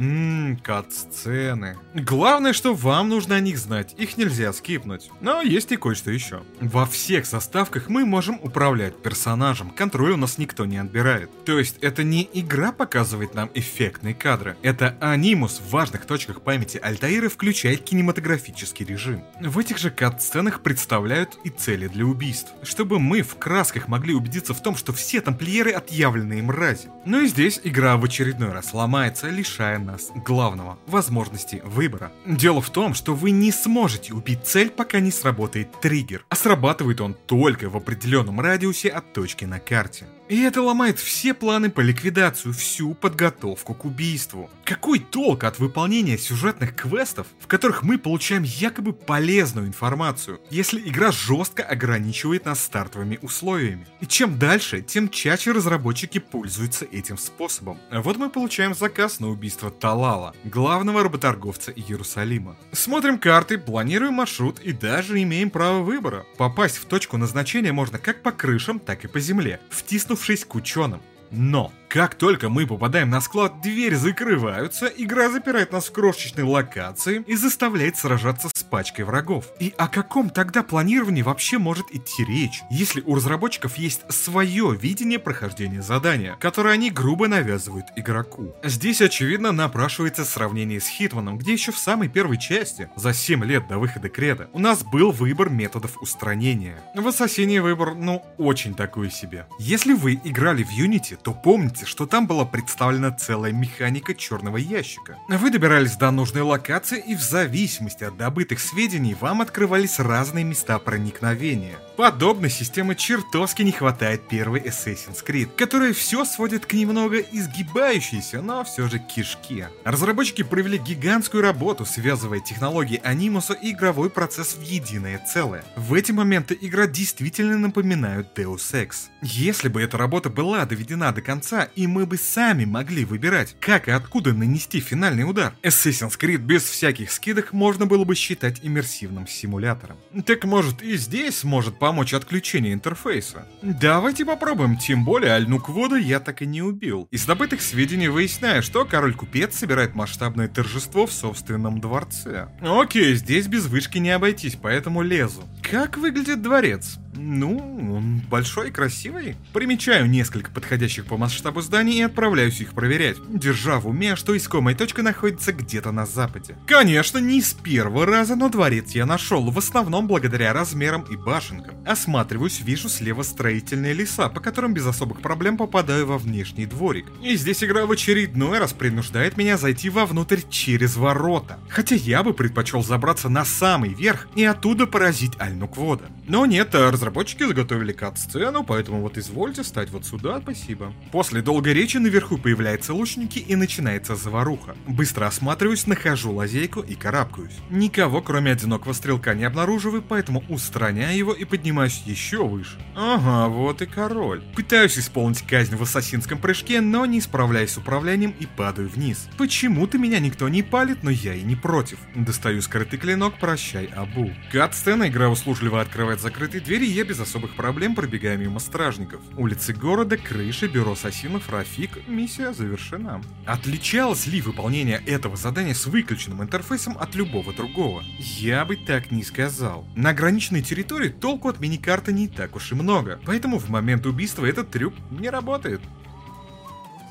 Ммм, 0.00 0.56
кат-сцены. 0.62 1.76
Главное, 1.92 2.54
что 2.54 2.72
вам 2.72 3.10
нужно 3.10 3.34
о 3.34 3.40
них 3.40 3.58
знать, 3.58 3.94
их 3.98 4.16
нельзя 4.16 4.50
скипнуть. 4.54 5.10
Но 5.20 5.42
есть 5.42 5.72
и 5.72 5.76
кое-что 5.76 6.10
еще. 6.10 6.42
Во 6.58 6.86
всех 6.86 7.26
заставках 7.26 7.90
мы 7.90 8.06
можем 8.06 8.40
управлять 8.42 9.02
персонажем, 9.02 9.68
контроль 9.68 10.12
у 10.12 10.16
нас 10.16 10.38
никто 10.38 10.64
не 10.64 10.78
отбирает. 10.78 11.30
То 11.44 11.58
есть 11.58 11.76
это 11.82 12.02
не 12.02 12.26
игра 12.32 12.72
показывает 12.72 13.34
нам 13.34 13.50
эффектные 13.52 14.14
кадры, 14.14 14.56
это 14.62 14.96
анимус 15.02 15.60
в 15.60 15.68
важных 15.70 16.06
точках 16.06 16.40
памяти 16.40 16.78
Альтаиры 16.78 17.28
включает 17.28 17.82
кинематографический 17.82 18.86
режим. 18.86 19.22
В 19.38 19.58
этих 19.58 19.76
же 19.76 19.90
кат-сценах 19.90 20.62
представляют 20.62 21.36
и 21.44 21.50
цели 21.50 21.88
для 21.88 22.06
убийств, 22.06 22.54
чтобы 22.62 22.98
мы 23.00 23.20
в 23.20 23.36
красках 23.36 23.86
могли 23.86 24.14
убедиться 24.14 24.54
в 24.54 24.62
том, 24.62 24.76
что 24.76 24.94
все 24.94 25.20
тамплиеры 25.20 25.72
отъявленные 25.72 26.42
мрази. 26.42 26.88
Ну 27.04 27.20
и 27.20 27.26
здесь 27.26 27.60
игра 27.64 27.98
в 27.98 28.04
очередной 28.04 28.52
раз 28.52 28.72
ломается, 28.72 29.28
лишая 29.28 29.78
нас 29.78 29.89
главного– 30.14 30.78
возможности 30.86 31.62
выбора. 31.64 32.12
Дело 32.26 32.60
в 32.60 32.70
том, 32.70 32.94
что 32.94 33.14
вы 33.14 33.30
не 33.30 33.52
сможете 33.52 34.14
убить 34.14 34.44
цель, 34.44 34.70
пока 34.70 35.00
не 35.00 35.10
сработает 35.10 35.80
триггер, 35.80 36.24
а 36.28 36.36
срабатывает 36.36 37.00
он 37.00 37.14
только 37.14 37.68
в 37.68 37.76
определенном 37.76 38.40
радиусе 38.40 38.88
от 38.88 39.12
точки 39.12 39.44
на 39.44 39.58
карте. 39.58 40.06
И 40.30 40.42
это 40.42 40.62
ломает 40.62 41.00
все 41.00 41.34
планы 41.34 41.70
по 41.70 41.80
ликвидацию, 41.80 42.54
всю 42.54 42.94
подготовку 42.94 43.74
к 43.74 43.84
убийству. 43.84 44.48
Какой 44.64 45.00
толк 45.00 45.42
от 45.42 45.58
выполнения 45.58 46.16
сюжетных 46.16 46.76
квестов, 46.76 47.26
в 47.40 47.48
которых 47.48 47.82
мы 47.82 47.98
получаем 47.98 48.44
якобы 48.44 48.92
полезную 48.92 49.66
информацию, 49.66 50.40
если 50.48 50.80
игра 50.88 51.10
жестко 51.10 51.64
ограничивает 51.64 52.44
нас 52.44 52.62
стартовыми 52.62 53.18
условиями? 53.22 53.88
И 53.98 54.06
чем 54.06 54.38
дальше, 54.38 54.82
тем 54.82 55.08
чаще 55.08 55.50
разработчики 55.50 56.18
пользуются 56.18 56.84
этим 56.84 57.18
способом. 57.18 57.78
Вот 57.90 58.16
мы 58.16 58.30
получаем 58.30 58.76
заказ 58.76 59.18
на 59.18 59.30
убийство 59.30 59.72
Талала, 59.72 60.32
главного 60.44 61.02
работорговца 61.02 61.72
Иерусалима. 61.72 62.56
Смотрим 62.70 63.18
карты, 63.18 63.58
планируем 63.58 64.14
маршрут 64.14 64.60
и 64.60 64.70
даже 64.70 65.20
имеем 65.20 65.50
право 65.50 65.80
выбора. 65.80 66.24
Попасть 66.36 66.76
в 66.76 66.84
точку 66.84 67.16
назначения 67.16 67.72
можно 67.72 67.98
как 67.98 68.22
по 68.22 68.30
крышам, 68.30 68.78
так 68.78 69.04
и 69.04 69.08
по 69.08 69.18
земле, 69.18 69.58
втиснув 69.70 70.19
вернувшись 70.20 70.44
к 70.44 70.54
ученым. 70.54 71.00
Но 71.30 71.72
как 71.90 72.14
только 72.14 72.48
мы 72.48 72.68
попадаем 72.68 73.10
на 73.10 73.20
склад, 73.20 73.60
двери 73.60 73.96
закрываются, 73.96 74.86
игра 74.86 75.28
запирает 75.28 75.72
нас 75.72 75.88
в 75.88 75.92
крошечной 75.92 76.44
локации 76.44 77.24
и 77.26 77.34
заставляет 77.34 77.96
сражаться 77.96 78.48
с 78.54 78.62
пачкой 78.62 79.04
врагов. 79.04 79.46
И 79.58 79.74
о 79.76 79.88
каком 79.88 80.30
тогда 80.30 80.62
планировании 80.62 81.22
вообще 81.22 81.58
может 81.58 81.86
идти 81.90 82.24
речь, 82.24 82.62
если 82.70 83.00
у 83.00 83.16
разработчиков 83.16 83.76
есть 83.76 84.02
свое 84.08 84.72
видение 84.80 85.18
прохождения 85.18 85.82
задания, 85.82 86.36
которое 86.38 86.74
они 86.74 86.92
грубо 86.92 87.26
навязывают 87.26 87.86
игроку? 87.96 88.54
Здесь, 88.62 89.02
очевидно, 89.02 89.50
напрашивается 89.50 90.24
сравнение 90.24 90.80
с 90.80 90.86
Хитманом, 90.86 91.38
где 91.38 91.54
еще 91.54 91.72
в 91.72 91.78
самой 91.78 92.08
первой 92.08 92.38
части, 92.38 92.88
за 92.94 93.12
7 93.12 93.44
лет 93.44 93.66
до 93.66 93.78
выхода 93.78 94.08
Креда, 94.08 94.48
у 94.52 94.60
нас 94.60 94.84
был 94.84 95.10
выбор 95.10 95.50
методов 95.50 96.00
устранения. 96.00 96.80
В 96.94 97.08
Ассасине 97.08 97.60
выбор, 97.60 97.96
ну, 97.96 98.24
очень 98.38 98.76
такой 98.76 99.10
себе. 99.10 99.46
Если 99.58 99.92
вы 99.92 100.20
играли 100.22 100.62
в 100.62 100.70
Unity, 100.70 101.18
то 101.20 101.32
помните, 101.32 101.79
помните, 101.80 101.86
что 101.86 102.06
там 102.06 102.26
была 102.26 102.44
представлена 102.44 103.10
целая 103.12 103.52
механика 103.52 104.14
черного 104.14 104.56
ящика. 104.56 105.18
Вы 105.28 105.50
добирались 105.50 105.96
до 105.96 106.10
нужной 106.10 106.42
локации 106.42 107.02
и 107.06 107.14
в 107.14 107.20
зависимости 107.20 108.04
от 108.04 108.16
добытых 108.16 108.60
сведений 108.60 109.16
вам 109.20 109.40
открывались 109.40 109.98
разные 109.98 110.44
места 110.44 110.78
проникновения. 110.78 111.76
Подобной 111.96 112.50
системы 112.50 112.94
чертовски 112.94 113.62
не 113.62 113.72
хватает 113.72 114.26
первой 114.28 114.60
Assassin's 114.60 115.24
Creed, 115.26 115.50
которая 115.56 115.92
все 115.92 116.24
сводит 116.24 116.64
к 116.64 116.72
немного 116.72 117.18
изгибающейся, 117.18 118.40
но 118.40 118.64
все 118.64 118.88
же 118.88 118.98
кишке. 118.98 119.68
Разработчики 119.84 120.42
провели 120.42 120.78
гигантскую 120.78 121.42
работу, 121.42 121.84
связывая 121.84 122.40
технологии 122.40 123.00
анимуса 123.04 123.52
и 123.52 123.72
игровой 123.72 124.08
процесс 124.08 124.54
в 124.54 124.62
единое 124.62 125.18
целое. 125.18 125.62
В 125.76 125.92
эти 125.94 126.12
моменты 126.12 126.56
игра 126.60 126.86
действительно 126.86 127.58
напоминает 127.58 128.28
Deus 128.34 128.72
Ex. 128.72 129.10
Если 129.20 129.68
бы 129.68 129.82
эта 129.82 129.98
работа 129.98 130.30
была 130.30 130.64
доведена 130.64 131.12
до 131.12 131.20
конца, 131.20 131.68
и 131.76 131.86
мы 131.86 132.06
бы 132.06 132.16
сами 132.16 132.64
могли 132.64 133.04
выбирать, 133.04 133.56
как 133.60 133.88
и 133.88 133.90
откуда 133.90 134.32
нанести 134.32 134.80
финальный 134.80 135.28
удар. 135.28 135.54
Assassin's 135.62 136.18
Creed 136.18 136.38
без 136.38 136.62
всяких 136.64 137.10
скидок 137.10 137.52
можно 137.52 137.86
было 137.86 138.04
бы 138.04 138.14
считать 138.14 138.60
иммерсивным 138.62 139.26
симулятором. 139.26 139.96
Так 140.24 140.44
может 140.44 140.82
и 140.82 140.96
здесь 140.96 141.44
может 141.44 141.78
помочь 141.78 142.14
отключение 142.14 142.72
интерфейса? 142.72 143.46
Давайте 143.62 144.24
попробуем, 144.24 144.76
тем 144.76 145.04
более 145.04 145.32
Альнуквода 145.32 145.96
я 145.96 146.20
так 146.20 146.42
и 146.42 146.46
не 146.46 146.62
убил. 146.62 147.08
Из 147.10 147.24
добытых 147.24 147.60
сведений 147.60 148.08
выясняю, 148.08 148.62
что 148.62 148.84
король-купец 148.84 149.56
собирает 149.56 149.94
масштабное 149.94 150.48
торжество 150.48 151.06
в 151.06 151.12
собственном 151.12 151.80
дворце. 151.80 152.48
Окей, 152.60 153.14
здесь 153.14 153.46
без 153.46 153.66
вышки 153.66 153.98
не 153.98 154.10
обойтись, 154.10 154.56
поэтому 154.60 155.02
лезу. 155.02 155.42
Как 155.62 155.96
выглядит 155.96 156.42
дворец? 156.42 156.98
Ну, 157.14 157.56
он 157.96 158.20
большой 158.30 158.70
красивый. 158.70 159.36
Примечаю 159.52 160.08
несколько 160.08 160.50
подходящих 160.50 161.06
по 161.06 161.16
масштабу 161.16 161.60
зданий 161.60 161.98
и 161.98 162.02
отправляюсь 162.02 162.60
их 162.60 162.72
проверять, 162.72 163.16
держа 163.28 163.80
в 163.80 163.88
уме, 163.88 164.14
что 164.14 164.36
искомая 164.36 164.76
точка 164.76 165.02
находится 165.02 165.52
где-то 165.52 165.90
на 165.90 166.06
западе. 166.06 166.56
Конечно, 166.66 167.18
не 167.18 167.42
с 167.42 167.52
первого 167.52 168.06
раза, 168.06 168.36
но 168.36 168.48
дворец 168.48 168.92
я 168.92 169.06
нашел, 169.06 169.50
в 169.50 169.58
основном 169.58 170.06
благодаря 170.06 170.52
размерам 170.52 171.02
и 171.10 171.16
башенкам. 171.16 171.74
Осматриваюсь, 171.84 172.60
вижу 172.60 172.88
слева 172.88 173.22
строительные 173.22 173.92
леса, 173.92 174.28
по 174.28 174.40
которым 174.40 174.72
без 174.72 174.86
особых 174.86 175.20
проблем 175.20 175.56
попадаю 175.56 176.06
во 176.06 176.18
внешний 176.18 176.66
дворик. 176.66 177.06
И 177.22 177.36
здесь 177.36 177.64
игра 177.64 177.86
в 177.86 177.90
очередной 177.90 178.58
раз 178.58 178.72
принуждает 178.72 179.36
меня 179.36 179.56
зайти 179.56 179.90
вовнутрь 179.90 180.40
через 180.48 180.96
ворота. 180.96 181.58
Хотя 181.68 181.96
я 181.96 182.22
бы 182.22 182.34
предпочел 182.34 182.84
забраться 182.84 183.28
на 183.28 183.44
самый 183.44 183.94
верх 183.94 184.28
и 184.36 184.44
оттуда 184.44 184.86
поразить 184.86 185.32
Альнуквода. 185.38 186.04
Но 186.28 186.46
нет, 186.46 186.74
разработчики 187.00 187.44
заготовили 187.44 187.92
кат-сцену, 187.92 188.62
поэтому 188.62 189.00
вот 189.00 189.16
извольте 189.16 189.64
стать 189.64 189.88
вот 189.88 190.04
сюда, 190.04 190.38
спасибо. 190.42 190.92
После 191.12 191.40
долгой 191.40 191.72
речи 191.72 191.96
наверху 191.96 192.36
появляются 192.36 192.92
лучники 192.92 193.38
и 193.38 193.56
начинается 193.56 194.16
заваруха. 194.16 194.76
Быстро 194.86 195.26
осматриваюсь, 195.26 195.86
нахожу 195.86 196.32
лазейку 196.32 196.80
и 196.80 196.94
карабкаюсь. 196.94 197.56
Никого, 197.70 198.20
кроме 198.20 198.52
одинокого 198.52 198.92
стрелка, 198.92 199.32
не 199.32 199.44
обнаруживаю, 199.44 200.02
поэтому 200.02 200.44
устраняю 200.50 201.16
его 201.16 201.32
и 201.32 201.46
поднимаюсь 201.46 202.02
еще 202.04 202.46
выше. 202.46 202.78
Ага, 202.94 203.48
вот 203.48 203.80
и 203.80 203.86
король. 203.86 204.42
Пытаюсь 204.54 204.98
исполнить 204.98 205.46
казнь 205.46 205.76
в 205.76 205.82
ассасинском 205.82 206.38
прыжке, 206.38 206.82
но 206.82 207.06
не 207.06 207.22
справляюсь 207.22 207.70
с 207.70 207.78
управлением 207.78 208.34
и 208.38 208.44
падаю 208.44 208.90
вниз. 208.90 209.26
Почему-то 209.38 209.96
меня 209.96 210.18
никто 210.18 210.50
не 210.50 210.62
палит, 210.62 211.02
но 211.02 211.08
я 211.10 211.32
и 211.32 211.42
не 211.42 211.56
против. 211.56 211.98
Достаю 212.14 212.60
скрытый 212.60 212.98
клинок, 212.98 213.38
прощай, 213.40 213.86
Абу. 213.86 214.30
Кат-сцена, 214.52 215.08
игра 215.08 215.30
услужливо 215.30 215.80
открывает 215.80 216.20
закрытые 216.20 216.60
двери, 216.60 216.89
я 216.90 217.04
без 217.04 217.20
особых 217.20 217.54
проблем 217.54 217.94
пробегаю 217.94 218.38
мимо 218.38 218.60
стражников. 218.60 219.20
Улицы 219.36 219.72
города, 219.72 220.16
крыши, 220.16 220.66
бюро 220.66 220.92
ассасинов, 220.92 221.48
Рафик, 221.50 222.06
миссия 222.08 222.52
завершена. 222.52 223.22
Отличалось 223.46 224.26
ли 224.26 224.40
выполнение 224.40 225.02
этого 225.06 225.36
задания 225.36 225.74
с 225.74 225.86
выключенным 225.86 226.42
интерфейсом 226.42 226.96
от 226.98 227.14
любого 227.14 227.52
другого? 227.52 228.02
Я 228.18 228.64
бы 228.64 228.76
так 228.76 229.10
не 229.10 229.22
сказал. 229.22 229.86
На 229.94 230.10
ограниченной 230.10 230.62
территории 230.62 231.08
толку 231.08 231.48
от 231.48 231.60
миникарты 231.60 232.12
не 232.12 232.28
так 232.28 232.56
уж 232.56 232.72
и 232.72 232.74
много, 232.74 233.20
поэтому 233.24 233.58
в 233.58 233.68
момент 233.68 234.06
убийства 234.06 234.44
этот 234.44 234.70
трюк 234.70 234.94
не 235.10 235.30
работает. 235.30 235.80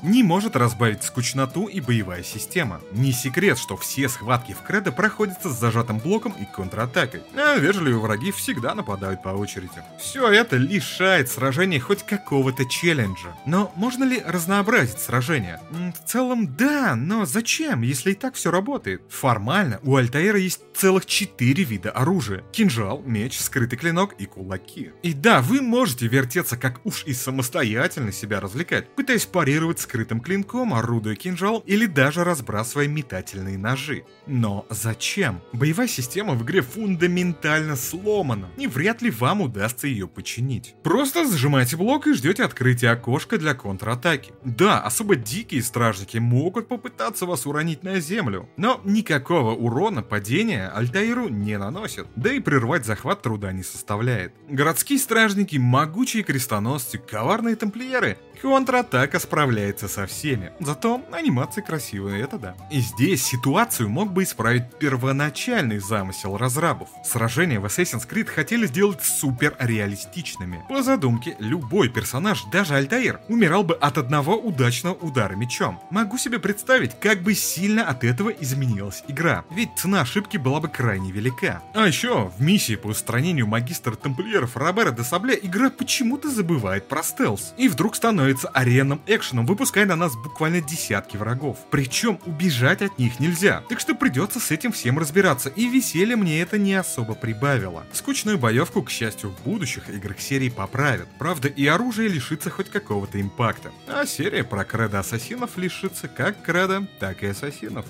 Не 0.02 0.22
может 0.22 0.56
разбавить 0.56 1.02
скучноту 1.02 1.66
и 1.66 1.80
боевая 1.80 2.22
система. 2.22 2.80
Не 2.92 3.12
секрет, 3.12 3.58
что 3.58 3.76
все 3.76 4.08
схватки 4.08 4.52
в 4.52 4.62
кредо 4.66 4.92
проходятся 4.92 5.50
с 5.50 5.58
зажатым 5.58 5.98
блоком 5.98 6.32
и 6.32 6.44
контратакой, 6.44 7.22
а 7.34 7.56
вежливые 7.56 7.98
враги 7.98 8.32
всегда 8.32 8.74
нападают 8.74 9.22
по 9.22 9.30
очереди. 9.30 9.82
Все 9.98 10.28
это 10.28 10.56
лишает 10.56 11.30
сражения 11.30 11.80
хоть 11.80 12.04
какого-то 12.04 12.64
челленджа. 12.66 13.36
Но 13.46 13.72
можно 13.76 14.04
ли 14.04 14.22
разнообразить 14.24 14.98
сражения? 14.98 15.60
В 15.70 16.08
целом 16.08 16.54
да, 16.56 16.94
но 16.96 17.24
зачем, 17.24 17.82
если 17.82 18.12
и 18.12 18.14
так 18.14 18.34
все 18.34 18.50
работает? 18.50 19.02
Формально 19.08 19.80
у 19.82 19.96
Альтаира 19.96 20.38
есть 20.38 20.60
целых 20.74 21.06
четыре 21.06 21.64
вида 21.64 21.90
оружия. 21.90 22.42
Кинжал, 22.52 23.02
меч, 23.04 23.38
скрытый 23.38 23.78
клинок 23.78 24.14
и 24.18 24.26
кулаки. 24.26 24.92
И 25.02 25.12
да, 25.12 25.40
вы 25.42 25.60
можете 25.60 26.06
вертеться 26.06 26.56
как 26.56 26.80
уж 26.84 27.04
и 27.04 27.12
самостоятельно 27.12 28.12
себя 28.12 28.40
развлекать, 28.40 28.88
пытаясь 28.94 29.26
парировать 29.26 29.80
скрытым 29.90 30.20
клинком, 30.20 30.72
орудуя 30.72 31.16
кинжалом 31.16 31.64
или 31.66 31.86
даже 31.86 32.22
разбрасывая 32.22 32.86
метательные 32.86 33.58
ножи. 33.58 34.04
Но 34.28 34.64
зачем? 34.70 35.40
Боевая 35.52 35.88
система 35.88 36.34
в 36.34 36.44
игре 36.44 36.62
фундаментально 36.62 37.74
сломана, 37.74 38.50
и 38.56 38.68
вряд 38.68 39.02
ли 39.02 39.10
вам 39.10 39.40
удастся 39.40 39.88
ее 39.88 40.06
починить. 40.06 40.76
Просто 40.84 41.26
зажимаете 41.26 41.76
блок 41.76 42.06
и 42.06 42.12
ждете 42.12 42.44
открытия 42.44 42.90
окошка 42.90 43.36
для 43.36 43.54
контратаки. 43.54 44.32
Да, 44.44 44.80
особо 44.80 45.16
дикие 45.16 45.60
стражники 45.60 46.18
могут 46.18 46.68
попытаться 46.68 47.26
вас 47.26 47.44
уронить 47.44 47.82
на 47.82 47.98
землю, 47.98 48.48
но 48.56 48.80
никакого 48.84 49.56
урона 49.56 50.02
падения 50.02 50.68
Альтаиру 50.68 51.28
не 51.28 51.58
наносят, 51.58 52.06
да 52.14 52.32
и 52.32 52.38
прервать 52.38 52.86
захват 52.86 53.22
труда 53.22 53.50
не 53.50 53.64
составляет. 53.64 54.34
Городские 54.48 55.00
стражники, 55.00 55.56
могучие 55.56 56.22
крестоносцы, 56.22 56.98
коварные 56.98 57.56
тамплиеры, 57.56 58.18
контратака 58.40 59.18
справляется 59.18 59.79
со 59.88 60.06
всеми. 60.06 60.52
Зато 60.60 61.02
анимации 61.12 61.60
красивые, 61.60 62.22
это 62.22 62.38
да. 62.38 62.54
И 62.70 62.80
здесь 62.80 63.24
ситуацию 63.24 63.88
мог 63.88 64.12
бы 64.12 64.22
исправить 64.22 64.78
первоначальный 64.78 65.78
замысел 65.78 66.36
разрабов. 66.36 66.88
Сражения 67.04 67.60
в 67.60 67.64
Assassin's 67.66 68.08
Creed 68.08 68.26
хотели 68.26 68.66
сделать 68.66 69.02
супер 69.02 69.56
реалистичными. 69.58 70.64
По 70.68 70.82
задумке, 70.82 71.36
любой 71.38 71.88
персонаж, 71.88 72.44
даже 72.52 72.74
Альтаир, 72.74 73.20
умирал 73.28 73.64
бы 73.64 73.74
от 73.74 73.98
одного 73.98 74.36
удачного 74.36 74.94
удара 74.94 75.34
мечом. 75.34 75.80
Могу 75.90 76.18
себе 76.18 76.38
представить, 76.38 76.98
как 76.98 77.22
бы 77.22 77.34
сильно 77.34 77.84
от 77.84 78.04
этого 78.04 78.30
изменилась 78.30 79.02
игра, 79.08 79.44
ведь 79.50 79.70
цена 79.76 80.02
ошибки 80.02 80.36
была 80.36 80.60
бы 80.60 80.68
крайне 80.68 81.12
велика. 81.12 81.62
А 81.74 81.86
еще, 81.86 82.30
в 82.36 82.40
миссии 82.42 82.76
по 82.76 82.88
устранению 82.88 83.46
магистра 83.46 83.94
тамплиеров 83.94 84.56
Робера 84.56 84.90
де 84.90 85.02
Сабле 85.02 85.38
игра 85.40 85.70
почему-то 85.70 86.30
забывает 86.30 86.88
про 86.88 87.02
стелс, 87.02 87.54
и 87.56 87.68
вдруг 87.68 87.96
становится 87.96 88.48
аренным 88.48 89.00
экшеном, 89.06 89.46
выпуская 89.70 89.86
на 89.86 89.94
нас 89.94 90.16
буквально 90.16 90.60
десятки 90.60 91.16
врагов. 91.16 91.56
Причем 91.70 92.18
убежать 92.26 92.82
от 92.82 92.98
них 92.98 93.20
нельзя, 93.20 93.62
так 93.68 93.78
что 93.78 93.94
придется 93.94 94.40
с 94.40 94.50
этим 94.50 94.72
всем 94.72 94.98
разбираться, 94.98 95.48
и 95.48 95.68
веселье 95.68 96.16
мне 96.16 96.40
это 96.40 96.58
не 96.58 96.74
особо 96.74 97.14
прибавило. 97.14 97.84
Скучную 97.92 98.36
боевку, 98.36 98.82
к 98.82 98.90
счастью, 98.90 99.30
в 99.30 99.44
будущих 99.44 99.88
играх 99.88 100.20
серии 100.20 100.48
поправят. 100.48 101.06
Правда, 101.20 101.46
и 101.46 101.68
оружие 101.68 102.08
лишится 102.08 102.50
хоть 102.50 102.68
какого-то 102.68 103.20
импакта. 103.20 103.70
А 103.86 104.06
серия 104.06 104.42
про 104.42 104.64
кредо 104.64 104.98
ассасинов 104.98 105.56
лишится 105.56 106.08
как 106.08 106.42
кредо, 106.42 106.88
так 106.98 107.22
и 107.22 107.28
ассасинов. 107.28 107.86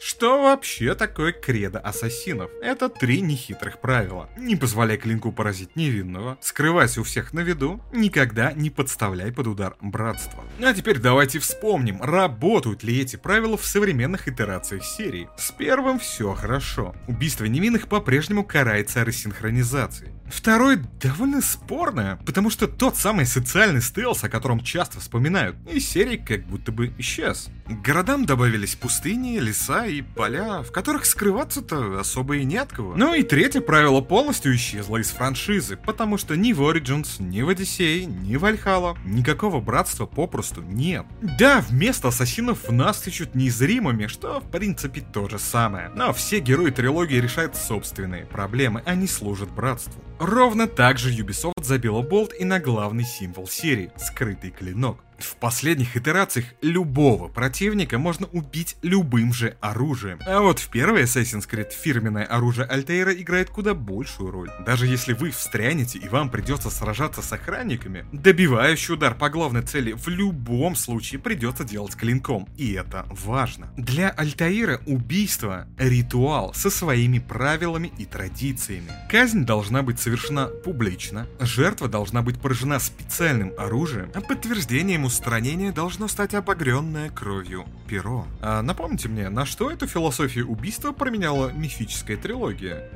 Что 0.00 0.42
вообще 0.42 0.94
такое 0.94 1.32
кредо 1.32 1.80
ассасинов? 1.80 2.50
Это 2.62 2.88
три 2.88 3.20
нехитрых 3.20 3.80
правила. 3.80 4.28
Не 4.36 4.54
позволяй 4.56 4.96
клинку 4.96 5.32
поразить 5.32 5.74
невинного, 5.76 6.38
скрывайся 6.40 7.00
у 7.00 7.04
всех 7.04 7.32
на 7.32 7.40
виду, 7.40 7.82
никогда 7.92 8.52
не 8.52 8.70
подставляй 8.70 9.32
под 9.32 9.48
удар 9.48 9.76
братства. 9.80 10.44
А 10.62 10.72
теперь 10.72 10.98
давайте 10.98 11.38
вспомним, 11.40 12.00
работают 12.02 12.82
ли 12.82 13.00
эти 13.00 13.16
правила 13.16 13.56
в 13.56 13.64
современных 13.64 14.28
итерациях 14.28 14.84
серии. 14.84 15.28
С 15.36 15.50
первым 15.50 15.98
все 15.98 16.34
хорошо. 16.34 16.94
Убийство 17.08 17.44
невинных 17.44 17.88
по-прежнему 17.88 18.44
карается 18.44 19.04
рассинхронизацией. 19.04 20.12
Второй 20.30 20.78
довольно 21.00 21.40
спорное, 21.40 22.16
потому 22.26 22.50
что 22.50 22.66
тот 22.66 22.96
самый 22.96 23.26
социальный 23.26 23.80
стелс, 23.80 24.24
о 24.24 24.28
котором 24.28 24.60
часто 24.60 25.00
вспоминают, 25.00 25.56
из 25.70 25.88
серии 25.88 26.16
как 26.16 26.44
будто 26.46 26.72
бы 26.72 26.92
исчез. 26.98 27.48
К 27.66 27.82
городам 27.82 28.26
добавились 28.26 28.74
пустыни, 28.74 29.38
леса 29.38 29.86
и 29.86 30.02
поля, 30.02 30.62
в 30.62 30.72
которых 30.72 31.06
скрываться-то 31.06 31.98
особо 32.00 32.36
и 32.36 32.44
не 32.44 32.56
от 32.56 32.72
кого. 32.72 32.94
Ну 32.96 33.14
и 33.14 33.22
третье 33.22 33.60
правило 33.60 34.00
полностью 34.00 34.54
исчезло 34.54 34.98
из 34.98 35.10
франшизы, 35.10 35.76
потому 35.76 36.18
что 36.18 36.36
ни 36.36 36.52
в 36.52 36.62
Origins, 36.62 37.22
ни 37.22 37.42
в 37.42 37.48
Одиссее, 37.48 38.06
ни 38.06 38.36
в 38.36 38.44
Альхала 38.44 38.96
никакого 39.04 39.60
братства 39.60 40.06
попросту 40.06 40.62
нет. 40.62 41.06
Да, 41.38 41.64
вместо 41.68 42.08
ассасинов 42.08 42.70
нас 42.70 43.00
тычут 43.00 43.34
незримыми, 43.34 44.06
что 44.06 44.40
в 44.40 44.50
принципе 44.50 45.00
то 45.00 45.28
же 45.28 45.38
самое. 45.38 45.90
Но 45.94 46.12
все 46.12 46.40
герои 46.40 46.70
трилогии 46.70 47.16
решают 47.16 47.56
собственные 47.56 48.26
проблемы, 48.26 48.82
а 48.84 48.94
не 48.94 49.06
служат 49.06 49.50
братству. 49.50 50.02
Ровно 50.18 50.66
так 50.66 50.98
же 50.98 51.12
Ubisoft 51.12 51.62
забила 51.62 52.02
болт 52.02 52.32
и 52.38 52.44
на 52.44 52.58
главный 52.58 53.04
символ 53.04 53.46
серии– 53.46 53.92
скрытый 53.96 54.50
клинок. 54.50 54.98
В 55.18 55.36
последних 55.36 55.96
итерациях 55.96 56.46
любого 56.62 57.28
противника 57.28 57.98
можно 57.98 58.26
убить 58.28 58.76
любым 58.82 59.32
же 59.32 59.56
оружием. 59.60 60.20
А 60.26 60.40
вот 60.40 60.58
в 60.58 60.68
первой 60.68 61.02
Assassin's 61.02 61.48
Creed 61.48 61.72
фирменное 61.72 62.24
оружие 62.24 62.66
Альтейра 62.66 63.12
играет 63.12 63.50
куда 63.50 63.74
большую 63.74 64.30
роль. 64.30 64.50
Даже 64.64 64.86
если 64.86 65.12
вы 65.12 65.30
встрянете 65.30 65.98
и 65.98 66.08
вам 66.08 66.30
придется 66.30 66.70
сражаться 66.70 67.22
с 67.22 67.32
охранниками, 67.32 68.06
добивающий 68.12 68.94
удар 68.94 69.14
по 69.14 69.28
главной 69.28 69.62
цели 69.62 69.92
в 69.92 70.08
любом 70.08 70.76
случае 70.76 71.20
придется 71.20 71.64
делать 71.64 71.96
клинком. 71.96 72.48
И 72.56 72.72
это 72.72 73.04
важно. 73.10 73.72
Для 73.76 74.10
Альтаира 74.10 74.80
убийство– 74.86 75.66
ритуал 75.78 76.54
со 76.54 76.70
своими 76.70 77.18
правилами 77.18 77.92
и 77.98 78.04
традициями. 78.04 78.92
Казнь 79.10 79.44
должна 79.44 79.82
быть 79.82 79.98
совершена 79.98 80.46
публично, 80.46 81.26
жертва 81.40 81.88
должна 81.88 82.22
быть 82.22 82.40
поражена 82.40 82.78
специальным 82.78 83.52
оружием, 83.58 84.10
а 84.14 84.20
подтверждением 84.20 85.07
устранения 85.08 85.72
должно 85.72 86.06
стать 86.06 86.34
обогренное 86.34 87.08
кровью 87.08 87.64
перо. 87.88 88.26
А 88.42 88.60
напомните 88.60 89.08
мне, 89.08 89.30
на 89.30 89.46
что 89.46 89.70
эту 89.70 89.86
философию 89.86 90.46
убийства 90.48 90.92
променяла 90.92 91.50
мифическая 91.50 92.18
трилогия? 92.18 92.90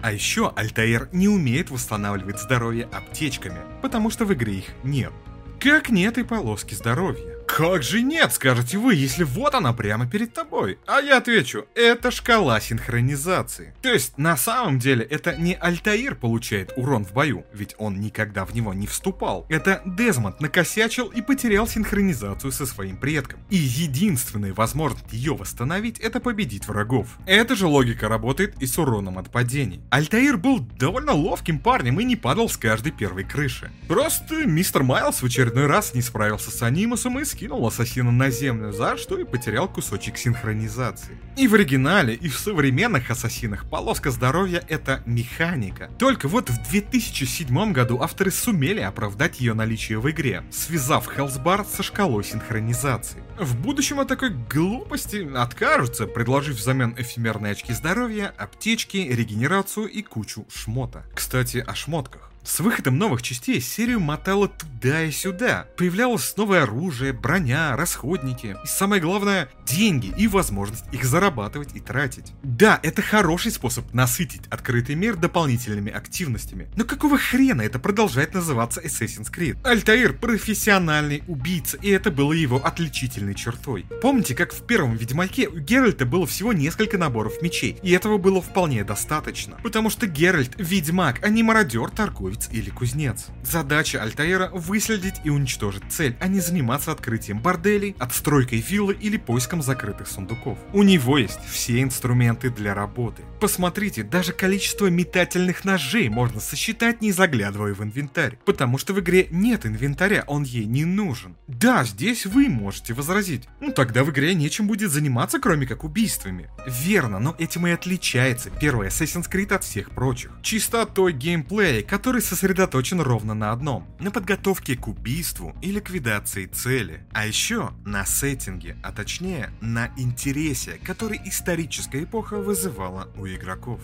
А 0.00 0.10
еще 0.10 0.52
Альтаир 0.56 1.08
не 1.12 1.28
умеет 1.28 1.70
восстанавливать 1.70 2.40
здоровье 2.40 2.88
аптечками, 2.92 3.60
потому 3.82 4.10
что 4.10 4.24
в 4.24 4.32
игре 4.34 4.58
их 4.58 4.66
нет. 4.82 5.12
Как 5.60 5.90
нет 5.90 6.18
и 6.18 6.24
полоски 6.24 6.74
здоровья. 6.74 7.37
Как 7.48 7.82
же 7.82 8.02
нет, 8.02 8.32
скажете 8.32 8.76
вы, 8.78 8.94
если 8.94 9.24
вот 9.24 9.54
она 9.54 9.72
прямо 9.72 10.06
перед 10.06 10.32
тобой? 10.32 10.78
А 10.86 11.00
я 11.00 11.16
отвечу, 11.16 11.66
это 11.74 12.10
шкала 12.10 12.60
синхронизации. 12.60 13.74
То 13.82 13.88
есть, 13.88 14.16
на 14.18 14.36
самом 14.36 14.78
деле, 14.78 15.02
это 15.02 15.34
не 15.34 15.54
Альтаир 15.54 16.14
получает 16.14 16.72
урон 16.76 17.04
в 17.04 17.12
бою, 17.12 17.44
ведь 17.52 17.74
он 17.78 18.00
никогда 18.00 18.44
в 18.44 18.54
него 18.54 18.74
не 18.74 18.86
вступал. 18.86 19.46
Это 19.48 19.82
Дезмонд 19.86 20.40
накосячил 20.40 21.06
и 21.08 21.22
потерял 21.22 21.66
синхронизацию 21.66 22.52
со 22.52 22.66
своим 22.66 22.98
предком. 22.98 23.40
И 23.50 23.56
единственная 23.56 24.52
возможность 24.52 25.10
ее 25.12 25.34
восстановить, 25.34 25.98
это 25.98 26.20
победить 26.20 26.68
врагов. 26.68 27.08
Эта 27.26 27.56
же 27.56 27.66
логика 27.66 28.08
работает 28.08 28.62
и 28.62 28.66
с 28.66 28.78
уроном 28.78 29.18
от 29.18 29.30
падений. 29.30 29.80
Альтаир 29.90 30.36
был 30.36 30.60
довольно 30.60 31.12
ловким 31.12 31.58
парнем 31.58 31.98
и 31.98 32.04
не 32.04 32.14
падал 32.14 32.48
с 32.48 32.58
каждой 32.58 32.92
первой 32.92 33.24
крыши. 33.24 33.72
Просто 33.88 34.46
мистер 34.46 34.82
Майлз 34.82 35.22
в 35.22 35.26
очередной 35.26 35.66
раз 35.66 35.94
не 35.94 36.02
справился 36.02 36.50
с 36.50 36.62
анимусом 36.62 37.18
и 37.18 37.24
скинул 37.38 37.64
ассасина 37.68 38.10
на 38.10 38.30
землю, 38.30 38.72
за 38.72 38.96
что 38.96 39.16
и 39.16 39.24
потерял 39.24 39.68
кусочек 39.68 40.18
синхронизации. 40.18 41.16
И 41.36 41.46
в 41.46 41.54
оригинале, 41.54 42.14
и 42.14 42.28
в 42.28 42.36
современных 42.36 43.12
ассасинах 43.12 43.70
полоска 43.70 44.10
здоровья 44.10 44.64
это 44.68 45.04
механика. 45.06 45.88
Только 46.00 46.26
вот 46.26 46.50
в 46.50 46.68
2007 46.68 47.72
году 47.72 48.00
авторы 48.02 48.32
сумели 48.32 48.80
оправдать 48.80 49.38
ее 49.38 49.54
наличие 49.54 50.00
в 50.00 50.10
игре, 50.10 50.42
связав 50.50 51.06
Хелсбар 51.06 51.64
со 51.64 51.84
шкалой 51.84 52.24
синхронизации. 52.24 53.22
В 53.38 53.56
будущем 53.56 54.00
от 54.00 54.08
такой 54.08 54.30
глупости 54.30 55.30
откажутся, 55.36 56.08
предложив 56.08 56.56
взамен 56.56 56.96
эфемерные 56.98 57.52
очки 57.52 57.72
здоровья, 57.72 58.34
аптечки, 58.36 58.96
регенерацию 58.96 59.86
и 59.86 60.02
кучу 60.02 60.44
шмота. 60.52 61.04
Кстати, 61.14 61.64
о 61.64 61.76
шмотках. 61.76 62.27
С 62.44 62.60
выходом 62.60 62.98
новых 62.98 63.22
частей 63.22 63.60
серию 63.60 64.00
мотало 64.00 64.48
туда 64.48 65.04
и 65.04 65.10
сюда. 65.10 65.66
Появлялось 65.76 66.34
новое 66.36 66.62
оружие, 66.62 67.12
броня, 67.12 67.76
расходники. 67.76 68.56
И 68.64 68.66
самое 68.66 69.02
главное, 69.02 69.48
деньги 69.66 70.14
и 70.16 70.26
возможность 70.26 70.84
их 70.92 71.04
зарабатывать 71.04 71.74
и 71.74 71.80
тратить. 71.80 72.32
Да, 72.42 72.80
это 72.82 73.02
хороший 73.02 73.52
способ 73.52 73.92
насытить 73.92 74.46
открытый 74.48 74.94
мир 74.94 75.16
дополнительными 75.16 75.92
активностями. 75.92 76.68
Но 76.74 76.84
какого 76.84 77.18
хрена 77.18 77.62
это 77.62 77.78
продолжает 77.78 78.34
называться 78.34 78.80
Assassin's 78.80 79.30
Creed? 79.30 79.58
Альтаир 79.64 80.14
профессиональный 80.14 81.22
убийца, 81.28 81.76
и 81.76 81.90
это 81.90 82.10
было 82.10 82.32
его 82.32 82.64
отличительной 82.64 83.34
чертой. 83.34 83.84
Помните, 84.00 84.34
как 84.34 84.54
в 84.54 84.64
первом 84.64 84.96
Ведьмаке 84.96 85.48
у 85.48 85.58
Геральта 85.58 86.06
было 86.06 86.26
всего 86.26 86.52
несколько 86.52 86.98
наборов 86.98 87.42
мечей, 87.42 87.78
и 87.82 87.90
этого 87.92 88.16
было 88.16 88.40
вполне 88.40 88.84
достаточно. 88.84 89.58
Потому 89.62 89.90
что 89.90 90.06
Геральт 90.06 90.54
ведьмак, 90.56 91.22
а 91.22 91.28
не 91.28 91.42
мародер 91.42 91.90
торгует 91.90 92.27
торговец 92.28 92.48
или 92.52 92.70
кузнец. 92.70 93.26
Задача 93.42 94.02
Альтаира 94.02 94.50
выследить 94.52 95.16
и 95.24 95.30
уничтожить 95.30 95.84
цель, 95.90 96.16
а 96.20 96.28
не 96.28 96.40
заниматься 96.40 96.92
открытием 96.92 97.40
борделей, 97.40 97.96
отстройкой 97.98 98.60
виллы 98.60 98.94
или 98.94 99.16
поиском 99.16 99.62
закрытых 99.62 100.08
сундуков. 100.08 100.58
У 100.72 100.82
него 100.82 101.18
есть 101.18 101.40
все 101.48 101.82
инструменты 101.82 102.50
для 102.50 102.74
работы. 102.74 103.22
Посмотрите, 103.40 104.02
даже 104.02 104.32
количество 104.32 104.86
метательных 104.88 105.64
ножей 105.64 106.08
можно 106.08 106.40
сосчитать, 106.40 107.00
не 107.00 107.12
заглядывая 107.12 107.74
в 107.74 107.82
инвентарь. 107.82 108.38
Потому 108.44 108.78
что 108.78 108.92
в 108.92 109.00
игре 109.00 109.28
нет 109.30 109.66
инвентаря, 109.66 110.24
он 110.26 110.42
ей 110.42 110.64
не 110.64 110.84
нужен. 110.84 111.36
Да, 111.46 111.84
здесь 111.84 112.26
вы 112.26 112.48
можете 112.48 112.94
возразить. 112.94 113.48
Ну 113.60 113.72
тогда 113.72 114.04
в 114.04 114.10
игре 114.10 114.34
нечем 114.34 114.66
будет 114.66 114.90
заниматься, 114.90 115.38
кроме 115.38 115.66
как 115.66 115.84
убийствами. 115.84 116.50
Верно, 116.66 117.18
но 117.18 117.34
этим 117.38 117.66
и 117.66 117.70
отличается 117.70 118.50
первый 118.50 118.88
Assassin's 118.88 119.30
Creed 119.30 119.54
от 119.54 119.64
всех 119.64 119.90
прочих. 119.90 120.32
Чистотой 120.42 121.12
геймплея, 121.12 121.82
который 121.82 122.17
сосредоточен 122.20 123.00
ровно 123.00 123.34
на 123.34 123.52
одном. 123.52 123.86
На 124.00 124.10
подготовке 124.10 124.76
к 124.76 124.88
убийству 124.88 125.54
и 125.62 125.70
ликвидации 125.70 126.46
цели. 126.46 127.06
А 127.12 127.26
еще 127.26 127.70
на 127.84 128.04
сеттинге, 128.04 128.76
а 128.82 128.92
точнее 128.92 129.50
на 129.60 129.90
интересе, 129.96 130.78
который 130.84 131.20
историческая 131.24 132.04
эпоха 132.04 132.36
вызывала 132.38 133.08
у 133.16 133.26
игроков. 133.26 133.80